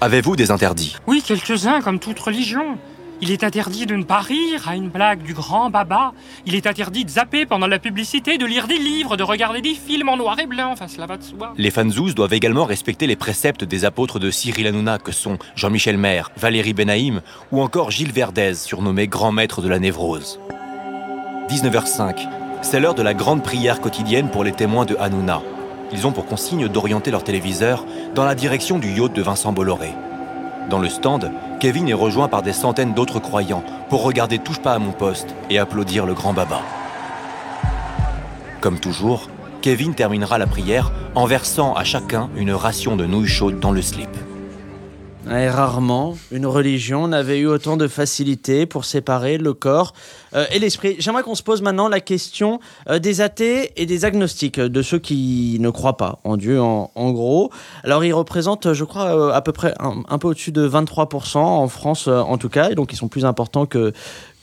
[0.01, 0.97] Avez-vous des interdits?
[1.07, 2.79] Oui, quelques-uns, comme toute religion.
[3.21, 6.13] Il est interdit de ne pas rire à une blague du grand baba.
[6.47, 9.75] Il est interdit de zapper pendant la publicité, de lire des livres, de regarder des
[9.75, 10.73] films en noir et blanc.
[10.73, 11.23] Enfin, cela va de.
[11.57, 15.97] Les Fanzouz doivent également respecter les préceptes des apôtres de Cyril Hanouna que sont Jean-Michel
[15.97, 17.23] Maire, Valérie Benaïm
[17.53, 20.41] ou encore Gilles Verdez, surnommé grand maître de la névrose.
[21.49, 22.29] 19h05,
[22.63, 25.41] c'est l'heure de la grande prière quotidienne pour les témoins de Hanouna.
[25.93, 29.91] Ils ont pour consigne d'orienter leur téléviseur dans la direction du yacht de Vincent Bolloré.
[30.71, 34.73] Dans le stand, Kevin est rejoint par des centaines d'autres croyants pour regarder Touche pas
[34.73, 36.61] à mon poste et applaudir le grand baba.
[38.61, 39.29] Comme toujours,
[39.61, 43.83] Kevin terminera la prière en versant à chacun une ration de nouilles chaudes dans le
[43.83, 44.11] slip.
[45.27, 49.95] Rarement, une religion n'avait eu autant de facilité pour séparer le corps
[50.35, 50.97] euh, et l'esprit.
[50.99, 54.99] J'aimerais qu'on se pose maintenant la question euh, des athées et des agnostiques, de ceux
[54.99, 57.51] qui ne croient pas en Dieu, en, gros.
[57.85, 61.69] Alors, ils représentent, je crois, euh, à peu près un, peu au-dessus de 23% en
[61.69, 63.93] France, en tout cas, et donc ils sont plus importants que,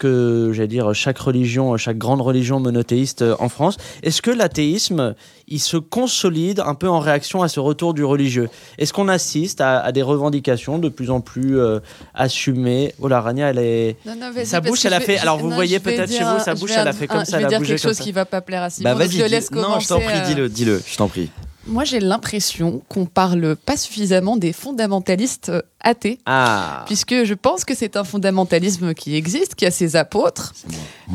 [0.02, 3.78] que j'allais dire, chaque religion, chaque grande religion monothéiste euh, en France.
[4.02, 5.14] Est-ce que l'athéisme,
[5.48, 8.50] il se consolide un peu en réaction à ce retour du religieux?
[8.80, 11.80] Est-ce qu'on assiste à, à des revendications de plus en plus euh,
[12.16, 12.94] assumées?
[13.00, 13.98] Oh la Rania, elle est...
[14.06, 15.14] Non, non, sa bouche, elle a fait...
[15.14, 17.26] vais- Alors vous non, voyez peut-être chez vous, sa bouche, elle a fait un- comme
[17.26, 18.04] ça, Je vais elle dire quelque chose ça.
[18.04, 18.90] qui va pas plaire à Simon.
[18.90, 19.20] Bah vas-y,
[19.52, 21.30] non, je t'en prie, euh, dis-le, dis-le, je t'en prie.
[21.68, 26.20] Moi, j'ai l'impression qu'on parle pas suffisamment des fondamentalistes euh, athées.
[26.26, 26.84] Ah.
[26.88, 30.54] Puisque je pense que c'est un fondamentalisme qui existe, qui a ses apôtres,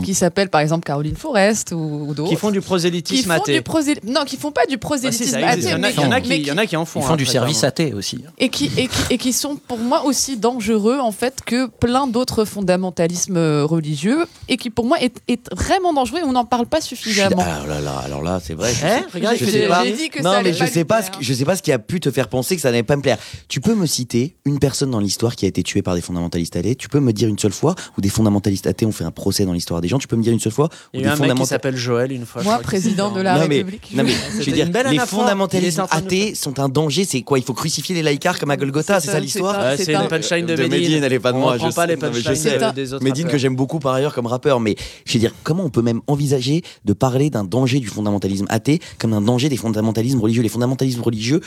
[0.04, 2.30] qui s'appellent par exemple Caroline Forest ou, ou d'autres.
[2.30, 3.54] Qui font du qui prosélytisme font athée.
[3.54, 5.68] du prosé- Non, qui font pas du Ah, prosélytisme existe.
[5.68, 6.66] Il y en a- athée, il y en a qui- mais il y en a
[6.66, 7.00] qui en font.
[7.00, 8.24] Ils font hein, du service athée aussi.
[8.38, 12.06] et qui, et, qui, et qui sont pour moi aussi dangereux en fait que plein
[12.06, 16.44] d'autres fondamentalismes euh, religieux et qui pour moi est, est vraiment dangereux et on n'en
[16.44, 17.42] parle pas suffisamment.
[17.42, 18.72] Alors là, là, alors là, c'est vrai.
[18.74, 19.84] je Eh, regarde, je il fait sais des- pas.
[19.84, 21.72] j'ai dit que ça non, mais je sais pas, ce, je sais pas ce qui
[21.72, 23.18] a pu te faire penser que ça n'allait pas me plaire.
[23.48, 26.56] Tu peux me citer une personne dans l'histoire qui a été tuée par des fondamentalistes
[26.56, 26.74] athées.
[26.74, 29.44] Tu peux me dire une seule fois où des fondamentalistes athées ont fait un procès
[29.44, 29.98] dans l'histoire des gens.
[29.98, 31.50] Tu peux me dire une seule fois où Il y des un mec qui fondamentalistes
[31.50, 32.42] s'appelle Joël une fois.
[32.42, 33.90] Moi, président de la non mais, République.
[33.94, 34.96] non mais C'était je veux dire, les.
[34.96, 37.04] Il fondamentalistes athées sont un danger.
[37.04, 37.38] C'est quoi?
[37.38, 39.76] Il faut crucifier les laïcars comme à Golgotha, c'est ça l'histoire?
[39.76, 41.56] c'est c'est une punchline de, Medine, elle est pas de moi.
[41.58, 42.72] je pas les punchlines.
[43.00, 45.82] Medine que j'aime beaucoup par ailleurs comme rappeur, mais je veux dire, comment on peut
[45.82, 50.48] même envisager de parler d'un danger du fondamentalisme athée comme d'un danger des fondamentalismes Les
[50.48, 51.40] fondamentalismes religieux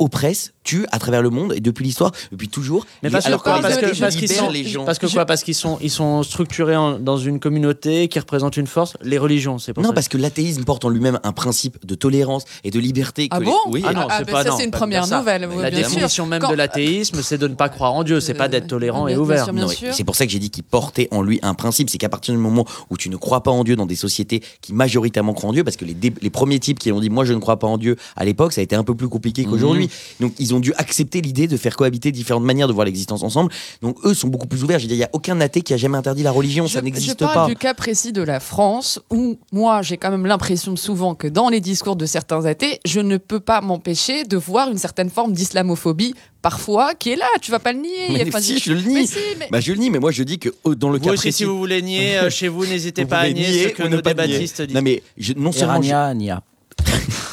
[0.00, 2.86] oppressent, tuent à travers le monde et depuis l'histoire, depuis toujours.
[3.02, 4.84] Mais parce que alors quoi les Parce que parce qu'ils libèrent sont les gens.
[4.84, 8.56] parce que quoi Parce qu'ils sont ils sont structurés en- dans une communauté qui représente
[8.56, 8.96] une force.
[9.02, 9.94] Les religions, c'est pour Non, ça.
[9.94, 13.28] parce que l'athéisme porte en lui-même un principe de tolérance et de liberté.
[13.30, 13.72] Ah que bon les...
[13.72, 15.78] Oui, Ah non, Ah, c'est bah pas ça, non, c'est une première nouvelle, La sûr.
[15.88, 18.66] définition même Quand- de l'athéisme, c'est de ne pas croire en Dieu, c'est pas d'être
[18.66, 19.44] tolérant bien et ouvert.
[19.52, 19.76] bien Non, oui.
[19.76, 19.92] sûr.
[19.94, 22.32] C'est pour ça que j'ai dit qu'il portait en lui un principe, c'est qu'à partir
[22.34, 25.50] du moment où tu ne crois pas en Dieu dans des sociétés qui majoritairement croient
[25.50, 27.38] en Dieu, parce que les, dé- les premiers types qui ont dit moi je ne
[27.38, 29.89] crois pas en Dieu à l'époque, ça a été un peu plus compliqué qu'aujourd'hui.
[30.20, 33.52] Donc ils ont dû accepter l'idée de faire cohabiter différentes manières de voir l'existence ensemble.
[33.82, 34.78] Donc eux sont beaucoup plus ouverts.
[34.78, 36.78] Je veux dire, il n'y a aucun athée qui a jamais interdit la religion, ça
[36.80, 37.46] je n'existe parle pas.
[37.46, 41.48] du cas précis de la France où moi j'ai quand même l'impression souvent que dans
[41.48, 45.32] les discours de certains athées, je ne peux pas m'empêcher de voir une certaine forme
[45.32, 47.26] d'islamophobie parfois qui est là.
[47.42, 47.90] Tu vas pas le nier.
[48.10, 48.94] Mais Enfin, si, je le nie.
[48.94, 50.98] Mais si, mais- Bah, je le nie, mais moi je dis que oh, dans le
[50.98, 53.34] Vous cas aussi, précis, si vous voulez nier euh, chez vous, n'hésitez pas à pouvez
[53.34, 54.02] nier ce que nos nier.
[54.02, 54.74] débattistes disent.
[54.74, 56.42] Non mais je- non seulement je- Irania, Nia.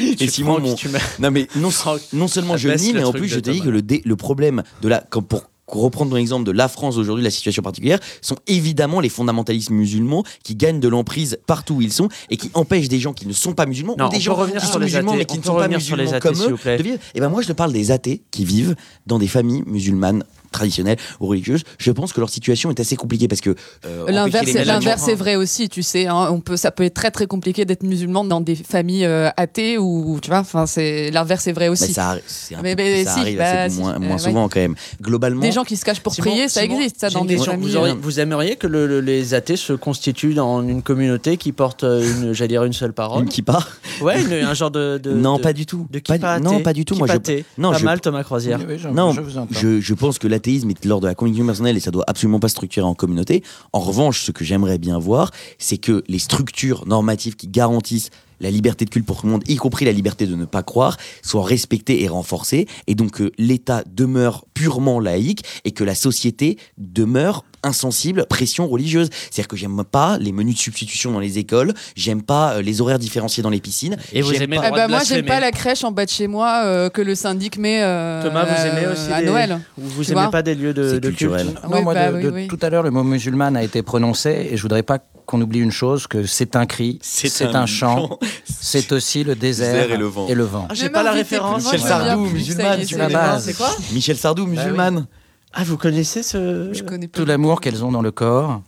[0.20, 0.74] Et Simon, mon-
[1.18, 1.70] non mais non,
[2.12, 4.62] non seulement je nie, mais en plus je te dis que le, dé- le problème
[4.82, 8.34] de la, comme pour reprendre ton exemple de la France aujourd'hui, la situation particulière, sont
[8.48, 12.88] évidemment les fondamentalistes musulmans qui gagnent de l'emprise partout où ils sont et qui empêchent
[12.88, 14.78] des gens qui ne sont pas musulmans Non, ou des gens revenir qui sur sont
[14.80, 15.18] les musulmans athées.
[15.18, 16.76] mais qui ne sont pas sur les musulmans athées, comme eux plaît.
[16.78, 16.98] de vivre.
[17.14, 18.74] Et ben moi je te parle des athées qui vivent
[19.06, 21.62] dans des familles musulmanes traditionnelles ou religieuses.
[21.78, 23.54] Je pense que leur situation est assez compliquée parce que
[23.86, 26.06] euh, L'inverse, est vrai aussi, tu sais.
[26.06, 26.28] hein.
[26.30, 29.78] on peut, ça peut être très très compliqué d'être musulman dans des familles euh, athées
[29.78, 30.40] ou tu vois.
[30.40, 31.88] Enfin, c'est l'inverse est vrai aussi.
[31.88, 33.94] Mais ça, arri- c'est un Mais- peu- mais ça si, arrive bah, assez si, moins,
[33.94, 34.18] euh, moins ouais.
[34.18, 34.74] souvent quand même.
[35.00, 37.60] Globalement, Des gens qui se cachent pour Simon, prier, ça existe, ça dans des familles.
[37.70, 41.36] Vous, auriez- euh, vous aimeriez que le- le- les athées se constituent dans une communauté
[41.36, 43.22] qui porte une, j'allais dire une seule parole?
[43.24, 43.60] Une kippa?
[44.00, 45.86] Ouais, une- un genre de, de- Non, de- pas du tout.
[45.90, 46.62] De Pas kippa non, athée.
[46.62, 46.94] pas du tout.
[46.96, 48.58] Moi, je- non, pas je- mal, Thomas Croisière.
[48.66, 51.76] Oui, Non, je vous je, je pense que l'athéisme est de de la conviction personnelle
[51.76, 53.42] et ça doit absolument pas se structurer en communauté.
[53.72, 58.10] En revanche, ce que j'aimerais bien voir, c'est que les structures normatives qui garantissent
[58.40, 60.62] la liberté de culte pour tout le monde, y compris la liberté de ne pas
[60.62, 65.94] croire, soient respectées et renforcées, et donc que l'État demeure purement laïque et que la
[65.94, 69.08] société demeure insensible pression religieuse.
[69.30, 72.80] C'est-à-dire que j'aime pas les menus de substitution dans les écoles, j'aime pas euh, les
[72.80, 73.96] horaires différenciés dans les piscines.
[74.12, 76.10] Et vous aimez pas- le Ah bah moi j'aime pas la crèche en bas de
[76.10, 79.60] chez moi euh, que le syndic met euh, Thomas, vous aimez aussi à les- Noël.
[79.78, 81.46] Ou vous Tu aimez pas des lieux de, culte culturel.
[81.46, 82.48] Non, Oui, moi, bah de- oui, de- oui.
[82.48, 85.60] tout à l'heure, le mot musulman a été prononcé et je voudrais pas qu'on oublie
[85.60, 89.92] une chose que c'est un cri, C'est un un chant, c'est aussi le désert, Désert
[89.92, 90.26] et le vent.
[90.28, 90.66] Et le vent.
[90.68, 91.64] Ah, j'ai pas la référence.
[91.64, 95.06] Michel Sardou, musulmane, c'est quoi Michel Sardou, musulmane.
[95.52, 96.70] Ah, vous connaissez ce.
[96.72, 97.18] Je connais pas.
[97.18, 98.62] Tout l'amour qu'elles ont dans le corps,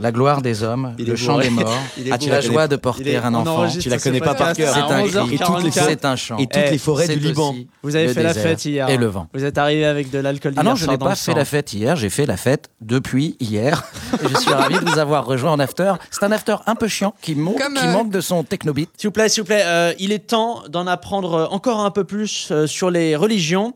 [0.00, 1.44] la gloire des hommes, Il le chant bourré.
[1.44, 3.68] des morts, est Ah, la joie de porter est- un enfant.
[3.68, 4.74] Tu la connais pas par cœur.
[4.74, 5.10] C'est un cri.
[5.10, 5.32] 11h44.
[5.34, 6.36] Et toutes les C'est un chant.
[6.38, 7.54] Et toutes Eh, les forêts du Liban.
[7.82, 8.88] Vous avez fait la fête hier.
[8.88, 9.28] Et le vent.
[9.34, 11.94] Vous êtes arrivé avec de l'alcool Ah non, je n'ai pas fait la fête hier,
[11.96, 13.84] j'ai fait la fête depuis hier.
[14.24, 15.92] Et je suis ravi de vous avoir rejoint en after.
[16.10, 18.88] C'est un after un peu chiant qui, manque- Comme, qui euh, manque de son technobit.
[18.96, 21.90] S'il vous plaît, s'il vous plaît, euh, il est temps d'en apprendre euh, encore un
[21.92, 23.74] peu plus euh, sur les religions.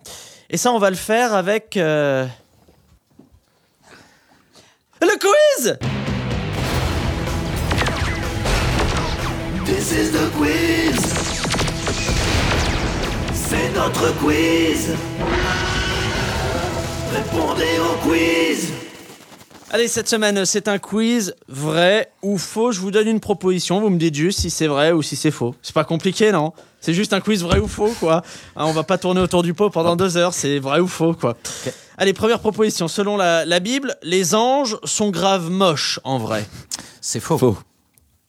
[0.50, 1.76] Et ça, on va le faire avec.
[1.76, 2.26] euh,
[5.00, 5.78] Le quiz
[9.64, 11.00] This is the quiz.
[13.34, 14.90] C'est notre quiz.
[17.12, 18.72] Répondez au quiz.
[19.70, 22.70] Allez, cette semaine, c'est un quiz vrai ou faux.
[22.72, 23.80] Je vous donne une proposition.
[23.80, 25.54] Vous me dites juste si c'est vrai ou si c'est faux.
[25.62, 26.52] C'est pas compliqué, non?
[26.84, 28.16] C'est juste un quiz vrai ou faux, quoi.
[28.56, 30.34] Hein, on va pas tourner autour du pot pendant deux heures.
[30.34, 31.34] C'est vrai ou faux, quoi.
[31.96, 32.88] Allez, première proposition.
[32.88, 36.44] Selon la, la Bible, les anges sont grave moches en vrai.
[37.00, 37.56] C'est faux.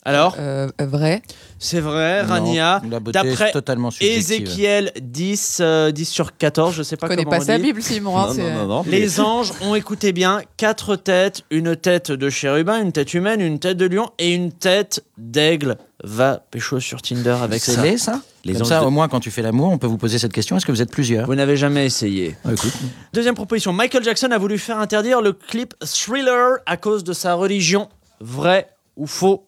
[0.07, 1.21] Alors Euh, vrai.
[1.57, 2.81] C'est vrai, Non, Rania.
[2.89, 4.17] la beauté est D'après totalement subjective.
[4.43, 7.57] Ézéchiel 10, euh, 10 sur 14, je sais pas Je connais comment pas on sa
[7.57, 7.63] dit.
[7.63, 8.17] Bible, Simon.
[8.19, 13.13] hein, c'est- Les anges ont écouté bien quatre têtes, une tête de chérubin, une tête
[13.15, 15.77] humaine, une tête de lion et une tête d'aigle.
[16.03, 17.81] Va pécho sur Tinder avec C'est ça.
[17.81, 19.87] laid, ça Les Comme anges ça, de- au moins, quand tu fais l'amour, on peut
[19.87, 20.55] vous poser cette question.
[20.55, 21.25] Est-ce que vous êtes plusieurs?
[21.25, 22.35] Vous n'avez jamais essayé.
[22.45, 22.73] Ah, écoute.
[23.11, 27.33] Deuxième proposition, Michael Jackson a voulu faire interdire le clip Thriller à cause de sa
[27.33, 27.89] religion.
[28.19, 29.47] Vrai ou faux?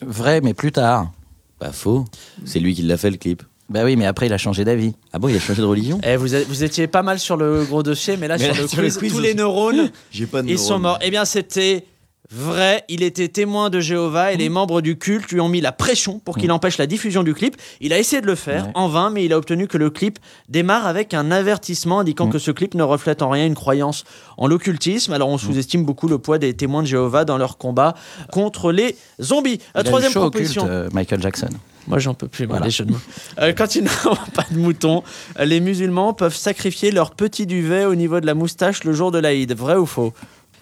[0.00, 1.10] Vrai, mais plus tard.
[1.58, 2.04] Pas faux.
[2.44, 3.42] C'est lui qui l'a fait le clip.
[3.68, 4.94] Bah oui, mais après, il a changé d'avis.
[5.12, 7.64] Ah bon, il a changé de religion Eh, vous, vous étiez pas mal sur le
[7.64, 9.26] gros dossier, mais là, Mais sur, là, le sur le quiz, quiz tous aussi.
[9.26, 10.98] les neurones, J'ai pas de ils sont morts.
[11.02, 11.84] Eh bien, c'était
[12.30, 12.84] vrai.
[12.88, 16.18] Il était témoin de Jéhovah et les membres du culte lui ont mis la pression
[16.18, 17.56] pour qu'il empêche la diffusion du clip.
[17.80, 20.18] Il a essayé de le faire en vain, mais il a obtenu que le clip
[20.48, 24.04] démarre avec un avertissement indiquant que ce clip ne reflète en rien une croyance
[24.36, 25.12] en l'occultisme.
[25.12, 27.94] Alors, on sous-estime beaucoup le poids des témoins de Jéhovah dans leur combat
[28.32, 29.60] contre les zombies.
[29.74, 30.62] Il a eu troisième chaud au proposition.
[30.62, 31.48] culte, euh, Michael Jackson.
[31.88, 32.66] Moi, j'en peux plus, Voilà.
[32.66, 32.96] les mots.
[33.38, 35.04] Euh, quand ils n'ont pas de mouton,
[35.38, 39.12] euh, les musulmans peuvent sacrifier leur petit duvet au niveau de la moustache le jour
[39.12, 39.54] de l'Aïd.
[39.54, 40.12] Vrai ou faux?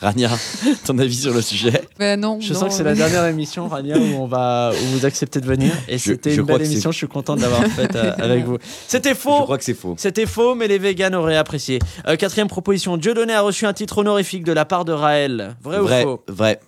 [0.01, 0.31] Rania,
[0.87, 2.39] ton avis sur le sujet Ben non.
[2.41, 5.41] Je non, sens que c'est la dernière émission, Rania, où, on va, où vous acceptez
[5.41, 5.73] de venir.
[5.89, 8.59] Et c'était une belle émission, je suis content de l'avoir faite euh, avec vous.
[8.89, 9.95] C'était faux Je crois que c'est faux.
[9.99, 11.79] C'était faux, mais les véganes auraient apprécié.
[12.07, 15.57] Euh, quatrième proposition, Dieudonné a reçu un titre honorifique de la part de Raël.
[15.63, 16.61] Vrai, ou Vrai, faux vrai.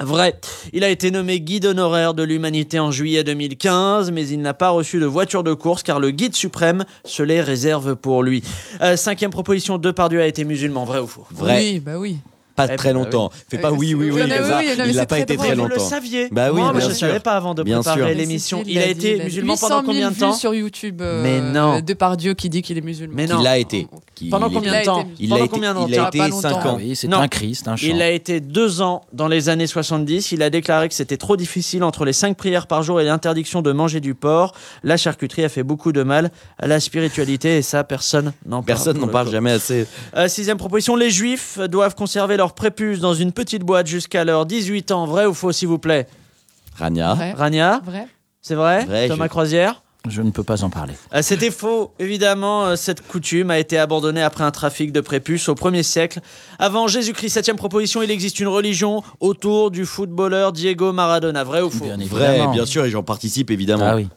[0.00, 0.34] Vrai.
[0.72, 4.70] Il a été nommé guide honoraire de l'humanité en juillet 2015, mais il n'a pas
[4.70, 8.42] reçu de voiture de course car le guide suprême se les réserve pour lui.
[8.80, 10.84] Euh, cinquième proposition, Depardieu a été musulman.
[10.84, 11.58] Vrai ou faux Vrai.
[11.58, 12.18] Oui, bah oui.
[12.56, 13.30] Pas Eh très ben, longtemps.
[13.48, 14.22] Fais pas Euh, oui, oui, oui, oui.
[14.22, 15.74] oui, oui, Il n'a pas très été très Vous longtemps.
[15.74, 17.06] le saviez Bah oui, Moi, bien je ne sûr.
[17.08, 18.62] savais pas avant de préparer l'émission.
[18.66, 19.24] Il a été dit.
[19.24, 20.32] musulman 800 pendant 000 combien de vues temps?
[20.34, 21.80] sur YouTube euh, Mais non.
[21.80, 23.14] de Pardieu qui dit qu'il est musulman.
[23.16, 23.38] Mais non.
[23.40, 23.86] Il l'a été.
[24.14, 26.08] Qui- Pendant il combien de temps Il Pendant a été, combien de temps il a
[26.08, 26.30] été.
[26.32, 26.76] 5 Ah ans.
[26.76, 27.18] oui, c'est Non.
[27.18, 27.86] un Christ, un chant.
[27.88, 30.32] Il a été deux ans dans les années 70.
[30.32, 33.62] Il a déclaré que c'était trop difficile entre les cinq prières par jour et l'interdiction
[33.62, 34.54] de manger du porc.
[34.82, 38.66] La charcuterie a fait beaucoup de mal à la spiritualité et ça, personne n'en parle.
[38.66, 39.86] Personne n'en le parle jamais assez.
[40.14, 44.44] Euh, sixième proposition, les juifs doivent conserver leur prépuce dans une petite boîte jusqu'à leurs
[44.44, 45.06] 18 ans.
[45.06, 46.06] Vrai ou faux, s'il vous plaît?
[46.78, 47.14] Rania.
[47.14, 47.32] Vrai.
[47.32, 47.80] Rania?
[47.84, 48.06] Vrai.
[48.40, 50.94] C'est vrai, Vrai, Thomas je- Croisière Je ne peux pas en parler.
[51.14, 51.92] Euh, C'était faux.
[52.00, 56.20] Évidemment, euh, cette coutume a été abandonnée après un trafic de prépuces au 1er siècle.
[56.58, 61.44] Avant Jésus-Christ, septième proposition, il existe une religion autour du footballeur Diego Maradona.
[61.44, 61.84] Vrai ou faux?
[61.84, 62.52] Bien Vrai, évidemment.
[62.52, 63.86] bien sûr, et j'en participe évidemment.
[63.86, 64.08] Ah oui.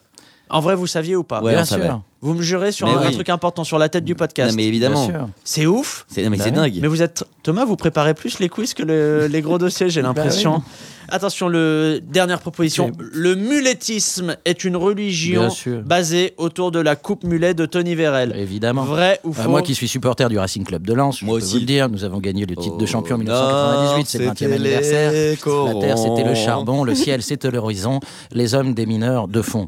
[0.49, 1.41] En vrai, vous saviez ou pas?
[1.41, 2.01] Ouais, Bien sûr.
[2.25, 4.49] Vous me jurez sur un, truc important, sur la tête du podcast.
[4.49, 5.07] Non, mais évidemment.
[5.43, 6.05] C'est ouf.
[6.09, 6.79] C'est non, mais Bah dingue.
[6.81, 10.01] Mais vous êtes Thomas, vous préparez plus les quiz que le- les gros dossiers, j'ai
[10.01, 10.57] l'impression.
[10.57, 10.63] Bah
[11.07, 12.91] Attention, le dernière proposition.
[12.97, 15.49] Le mulettisme est une religion
[15.85, 18.33] basée autour de la coupe mulet de Tony Vérel.
[18.35, 18.85] Évidemment.
[18.85, 21.37] Vrai ou Euh, faux moi qui suis supporter du Racing Club de Lens, je Moi
[21.37, 21.53] peux aussi.
[21.53, 24.25] vous le dire, nous avons gagné le titre de champion en Oh, 1998, c'est le
[24.25, 25.11] 20e c'était anniversaire.
[25.11, 27.99] La terre c'était le charbon, le ciel c'était l'horizon,
[28.31, 29.67] les hommes des mineurs de fond.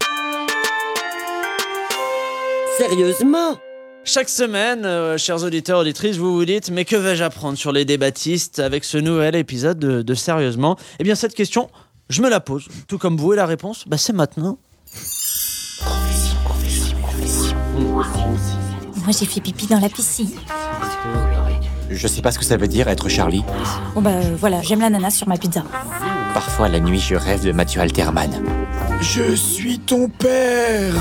[2.77, 3.55] Sérieusement
[4.03, 7.85] Chaque semaine, euh, chers auditeurs, auditrices, vous vous dites Mais que vais-je apprendre sur les
[7.85, 11.69] débattistes avec ce nouvel épisode de, de Sérieusement Eh bien, cette question,
[12.09, 14.59] je me la pose, tout comme vous, et la réponse, bah, c'est maintenant.
[18.95, 20.29] Moi, j'ai fait pipi dans la piscine.
[21.89, 23.43] Je sais pas ce que ça veut dire être Charlie.
[23.95, 25.63] Bon, bah euh, voilà, j'aime l'ananas sur ma pizza.
[26.33, 28.29] Parfois, la nuit, je rêve de Mathieu Alterman.
[29.01, 30.93] Je suis ton père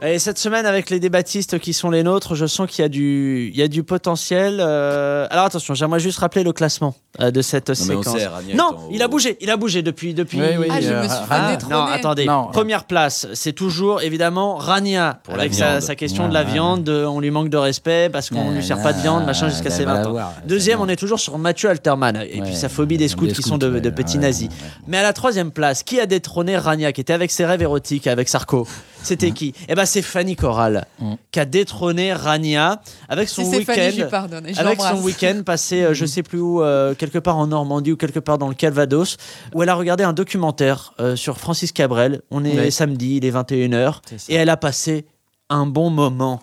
[0.00, 2.88] Et cette semaine, avec les débattistes qui sont les nôtres, je sens qu'il y a
[2.88, 4.58] du, il y a du potentiel.
[4.60, 8.22] euh, Alors attention, j'aimerais juste rappeler le classement euh, de cette Non, mais on séquence.
[8.54, 10.40] non, il a bougé, il a bougé depuis, depuis.
[10.40, 11.74] Oui, oui, Ah, je euh, me suis fait ah, détrôner.
[11.74, 12.24] Non, attendez.
[12.26, 12.46] Non.
[12.52, 16.52] Première place, c'est toujours évidemment Rania Pour la avec sa, question Ouais, de la ouais,
[16.52, 16.84] viande.
[16.84, 19.48] de on lui manque de respect parce qu'on Ouais, lui sert pas de viande, machin,
[19.48, 20.32] jusqu'à ses va 20 la ans.
[20.46, 23.42] Deuxième, on est toujours sur Mathieu Alterman et puis sa phobie des des scouts qui
[23.42, 24.48] sont de, de petits ouais, nazis.
[24.48, 24.70] ouais, ouais.
[24.86, 28.06] Mais à la troisième place, qui a détrôné Rania, qui était avec ses rêves érotiques
[28.06, 28.64] avec Sarko?
[29.02, 31.14] C'était qui Eh ben, c'est Fanny Corral Mm.
[31.30, 34.18] qui a détrôné Rania avec son Si week-end.
[34.58, 37.96] Avec son week-end passé, euh, je sais plus où, euh, quelque part en Normandie ou
[37.96, 39.16] quelque part dans le Calvados,
[39.54, 42.20] où elle a regardé un documentaire euh, sur Francis Cabrel.
[42.30, 42.70] On est Ouais.
[42.70, 44.32] samedi, il est 21h, C'est ça.
[44.32, 45.06] et elle a passé
[45.48, 46.42] un bon moment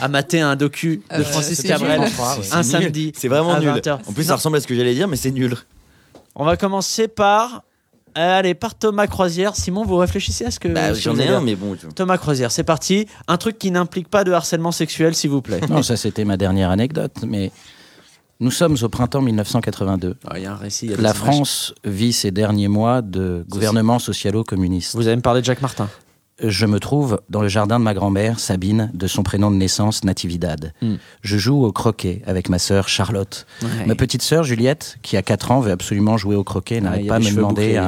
[0.00, 2.08] à mater un docu de Euh, Francis c'est Cabrel nul.
[2.52, 3.12] un samedi.
[3.16, 3.68] C'est vraiment à nul.
[3.70, 4.00] 20h.
[4.08, 4.28] En plus, Non.
[4.30, 5.56] ça ressemble à ce que j'allais dire, mais c'est nul.
[6.34, 7.62] On va commencer par.
[8.16, 9.56] Euh, allez, par Thomas Croisière.
[9.56, 10.68] Simon, vous réfléchissez à ce que.
[10.68, 11.40] Bah, j'en ai un, dire.
[11.42, 11.74] mais bon.
[11.74, 13.06] tu- Thomas Croisière, c'est parti.
[13.28, 15.60] Un truc qui n'implique pas de harcèlement sexuel, s'il vous plaît.
[15.68, 17.50] Non, ça c'était ma dernière anecdote, mais
[18.40, 20.16] nous sommes au printemps 1982.
[20.28, 20.86] Ah, Il y a un récit.
[20.86, 21.14] y a La images.
[21.16, 24.94] France vit ses derniers mois de gouvernement socialo-communiste.
[24.96, 25.88] Vous allez me parler de Jacques Martin.
[26.40, 30.04] Je me trouve dans le jardin de ma grand-mère, Sabine, de son prénom de naissance,
[30.04, 30.72] Natividad.
[30.82, 30.96] Hmm.
[31.22, 33.46] Je joue au croquet avec ma sœur Charlotte.
[33.62, 33.86] Ouais.
[33.86, 37.16] Ma petite sœur Juliette, qui a 4 ans, veut absolument jouer au croquet, n'arrête pas
[37.16, 37.80] à me demander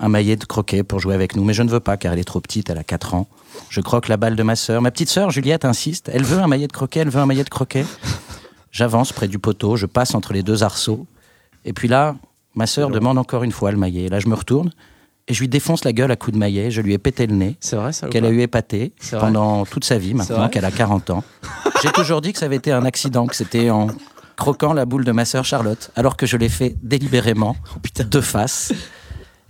[0.00, 1.44] un maillet de croquet pour jouer avec nous.
[1.44, 3.28] Mais je ne veux pas car elle est trop petite, elle a 4 ans.
[3.70, 4.82] Je croque la balle de ma sœur.
[4.82, 6.10] Ma petite sœur Juliette insiste.
[6.12, 7.84] Elle veut un maillet de croquet, elle veut un maillet de croquet.
[8.70, 11.06] J'avance près du poteau, je passe entre les deux arceaux.
[11.64, 12.16] Et puis là,
[12.54, 14.08] ma sœur demande encore une fois le maillet.
[14.08, 14.70] Là, je me retourne
[15.28, 16.70] et je lui défonce la gueule à coups de maillet.
[16.70, 17.56] Je lui ai pété le nez.
[17.60, 21.10] C'est vrai ça Qu'elle a eu épaté pendant toute sa vie, maintenant qu'elle a 40
[21.10, 21.22] ans.
[21.82, 23.88] J'ai toujours dit que ça avait été un accident, que c'était en
[24.36, 28.20] croquant la boule de ma sœur Charlotte, alors que je l'ai fait délibérément, Oh, de
[28.20, 28.72] face.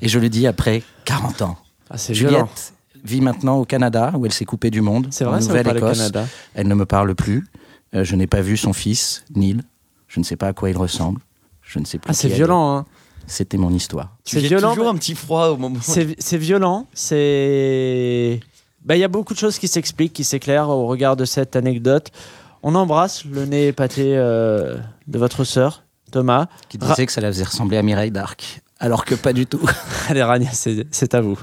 [0.01, 1.57] Et je le dis après 40 ans.
[1.91, 2.31] Ah, violent.
[2.31, 2.73] Juliette
[3.05, 5.09] vit maintenant au Canada, où elle s'est coupée du monde.
[5.11, 6.13] C'est vrai, Nouvelle-Écosse.
[6.55, 7.47] Elle ne me parle plus.
[7.95, 9.61] Euh, je n'ai pas vu son fils, Neil.
[10.09, 11.21] Je ne sais pas à quoi il ressemble.
[11.63, 12.11] Je ne sais plus.
[12.11, 12.87] Ah, c'est violent, hein.
[13.29, 14.17] C'était mon histoire.
[14.25, 14.71] C'est violent.
[14.71, 15.79] toujours un petit froid au moment.
[15.81, 16.87] C'est violent.
[16.95, 18.41] C'est.
[18.85, 21.57] Bah, il y a beaucoup de choses qui s'expliquent, qui s'éclairent au regard de cette
[21.57, 22.11] anecdote.
[22.63, 26.47] On embrasse le nez épaté euh, de votre sœur, Thomas.
[26.69, 28.63] Qui disait que ça la faisait ressembler à Mireille d'Arc.
[28.81, 29.61] Alors que pas du tout.
[30.09, 31.39] Allez, Rania, c'est à vous.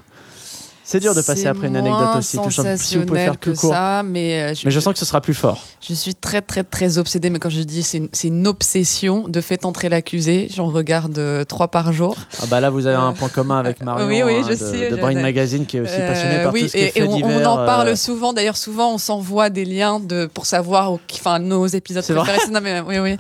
[0.86, 2.38] C'est dur de passer après une anecdote aussi.
[2.38, 2.78] touchante.
[2.78, 3.72] Si pouvez sensationnel faire plus que court.
[3.74, 5.64] ça, mais euh, Mais je sens que ce sera plus fort.
[5.82, 9.66] Je suis très très très obsédée, mais quand je dis c'est une, obsession de fait
[9.66, 12.16] entrer l'accusé, j'en regarde euh, trois par jour.
[12.40, 14.56] Ah bah là, vous avez un point commun avec Marion oui, oui, hein, je de,
[14.56, 16.90] sais, de Brain Magazine qui est aussi Euh, passionné par oui, tout ce qui est
[16.92, 18.34] fait et on, on en parle euh, souvent.
[18.34, 22.52] D'ailleurs, souvent on s'envoie des liens de, pour savoir enfin, nos épisodes préférés.
[22.52, 23.18] Non, mais, oui, oui.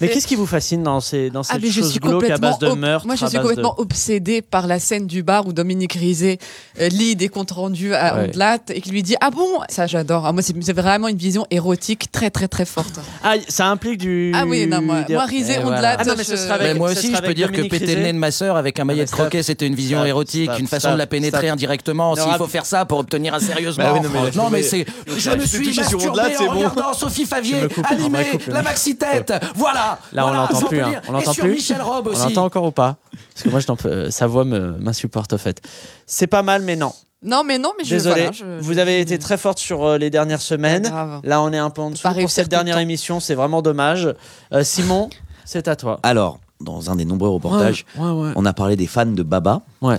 [0.00, 2.28] Mais qu'est-ce qui vous fascine dans ces dans Ah, cette mais je chose suis glauque
[2.30, 5.46] à base de meurtre Moi, je suis de- complètement obsédée par la scène du bar
[5.46, 6.38] où Dominique Rizet
[6.80, 8.28] euh, lit des comptes rendus à Ouais.
[8.28, 9.46] Ondelat et qui lui dit Ah bon?
[9.68, 10.26] Ça, j'adore.
[10.26, 12.98] Ah, moi, c'est vraiment une vision érotique très, très, très forte.
[13.22, 14.32] Ah, ça implique du.
[14.34, 15.96] Ah oui, non, moi- moi, Rizet, Eh, Ondelat, voilà.
[15.98, 17.94] Ah non, mais ce je- sera avec- Mais moi aussi, je peux dire que péter
[17.96, 19.20] le nez de ma sœur avec un maillet de stop.
[19.20, 22.14] croquet, c'était une vision érotique, une façon de la pénétrer indirectement.
[22.16, 23.84] S'il faut faire ça pour obtenir un sérieusement.
[24.02, 24.84] Bah non, mais- c'est.
[25.16, 26.50] Je me suis masturbé en bon.
[26.50, 27.56] regardant Sophie Favier
[27.90, 29.32] animer la le- maxi tête.
[29.76, 29.98] Voilà.
[30.12, 30.80] Là, on l'entend on plus.
[30.80, 31.00] hein.
[31.08, 31.50] On l'entend plus.
[31.52, 32.22] Michel Robe On aussi.
[32.22, 32.96] l'entend encore ou pas
[33.32, 35.60] Parce que moi, je n'en peux- euh, sa voix me- m'insupporte au fait.
[36.06, 36.92] C'est pas mal, mais non.
[37.22, 37.90] Non, mais non, mais je.
[37.90, 38.14] Désolé.
[38.22, 40.92] voilà, je- Vous avez été très forte sur euh, les dernières semaines.
[41.24, 42.06] Là, on est un peu en dessous.
[42.08, 42.80] Pour cette dernière temps.
[42.80, 44.12] émission, c'est vraiment dommage.
[44.52, 45.08] Euh, Simon,
[45.44, 45.98] c'est à toi.
[46.02, 48.32] Alors, dans un des nombreux reportages, Ouais, ouais, ouais.
[48.36, 49.62] on a parlé des fans de Baba.
[49.82, 49.98] Ouais.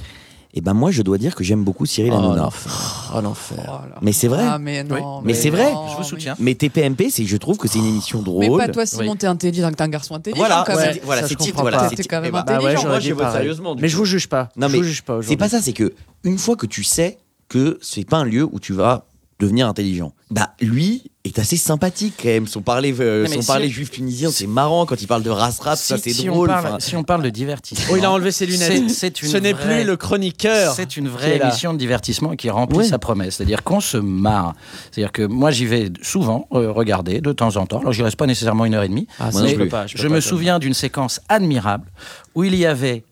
[0.54, 2.44] Et ben moi, je dois dire que j'aime beaucoup Cyril Oh, Hanouna.
[2.44, 3.12] l'enfer.
[3.16, 3.82] Oh, l'enfer.
[4.02, 4.44] Mais c'est vrai.
[4.48, 5.22] Ah, mais non.
[5.24, 5.72] Mais c'est vrai.
[5.72, 6.36] non, Je vous soutiens.
[6.40, 8.40] Mais TPMP, c'est, je trouve que c'est une émission drôle.
[8.50, 10.98] Mais pas toi, Simon, t'es intelligent, t'es un garçon intelligent Voilà, quand même.
[11.04, 12.82] voilà, Ça, c'est comprends voilà, T'es quand même Eh ben, Bah ouais, intelligent.
[12.82, 14.50] j'aurais moi, je vote sérieusement, Mais je vous juge pas.
[14.58, 15.94] Non, je mais vous juge pas C'est pas ça, c'est que
[16.24, 17.18] une fois que tu sais
[17.50, 19.06] que c'est pas un lieu où tu vas
[19.40, 22.48] devenir intelligent, bah lui est assez sympathique quand même.
[22.48, 25.60] Son parler, euh, son si- parler juif tunisien, c'est marrant quand il parle de race
[25.60, 26.50] rap, ça c'est si drôle.
[26.50, 26.80] On parle, enfin.
[26.80, 27.86] si on parle de divertissement.
[27.92, 28.72] Oh, il a enlevé ses lunettes.
[28.90, 30.74] c'est- c'est une Ce n'est plus le chroniqueur.
[30.74, 32.88] C'est une vraie émission de divertissement qui remplit Oui.
[32.88, 33.36] sa promesse.
[33.36, 34.56] C'est-à-dire qu'on se marre.
[34.92, 37.80] C'est-à-dire que moi, j'y vais souvent euh, regarder de temps en temps.
[37.82, 39.08] Alors, j'y reste pas nécessairement une heure et demie.
[39.20, 39.86] Ah, non je mais peux pas.
[39.86, 41.92] je peux je pas, me souviens d'une séquence admirable
[42.34, 43.04] où il y avait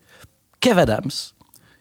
[0.60, 1.10] Kev Adams,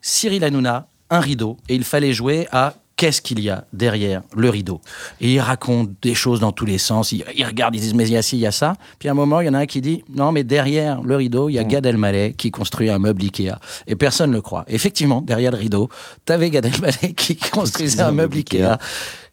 [0.02, 4.50] Cyril Hanouna, un rideau, et il fallait jouer à qu'est-ce qu'il y a derrière le
[4.50, 4.82] rideau.
[5.22, 7.12] Et il raconte des choses dans tous les sens.
[7.12, 8.76] Il, il regarde, ils disent mais il y a ci, il y a ça.
[9.00, 11.16] Puis à un moment, il y en a un qui dit non mais derrière le
[11.16, 13.60] rideau, il y a Gad Elmaleh qui construit un meuble Ikea.
[13.88, 14.66] Et personne ne le croit.
[14.68, 15.90] Effectivement, derrière le rideau,
[16.26, 18.78] t'avais Gad Elmaleh qui construisait un meuble Ikea.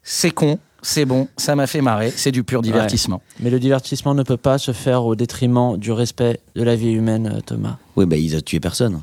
[0.01, 0.59] C'est con.
[0.85, 3.21] C'est bon, ça m'a fait marrer, c'est du pur divertissement.
[3.39, 6.91] Mais le divertissement ne peut pas se faire au détriment du respect de la vie
[6.91, 7.77] humaine, euh, Thomas.
[7.95, 9.01] Oui, bah ils ont tué personne.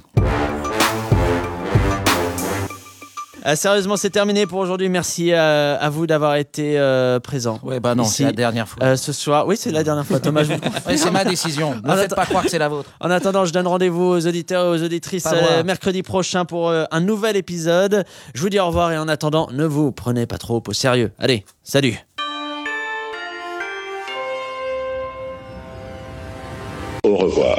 [3.47, 4.88] Euh, sérieusement, c'est terminé pour aujourd'hui.
[4.88, 7.59] Merci euh, à vous d'avoir été euh, présent.
[7.62, 8.82] Ouais, bah non, c'est la dernière fois.
[8.84, 9.47] euh, ce soir.
[9.47, 10.43] Oui, c'est la dernière fois, Thomas.
[10.43, 10.84] je vous le confirme.
[10.86, 11.74] Ouais, c'est ma décision.
[11.82, 12.91] Ne En faites pas croire que c'est la vôtre.
[13.01, 16.84] En attendant, je donne rendez-vous aux auditeurs et aux auditrices euh, mercredi prochain pour euh,
[16.91, 18.05] un nouvel épisode.
[18.34, 21.12] Je vous dis au revoir et en attendant, ne vous prenez pas trop au sérieux.
[21.18, 21.97] Allez, salut
[27.05, 27.59] Au revoir.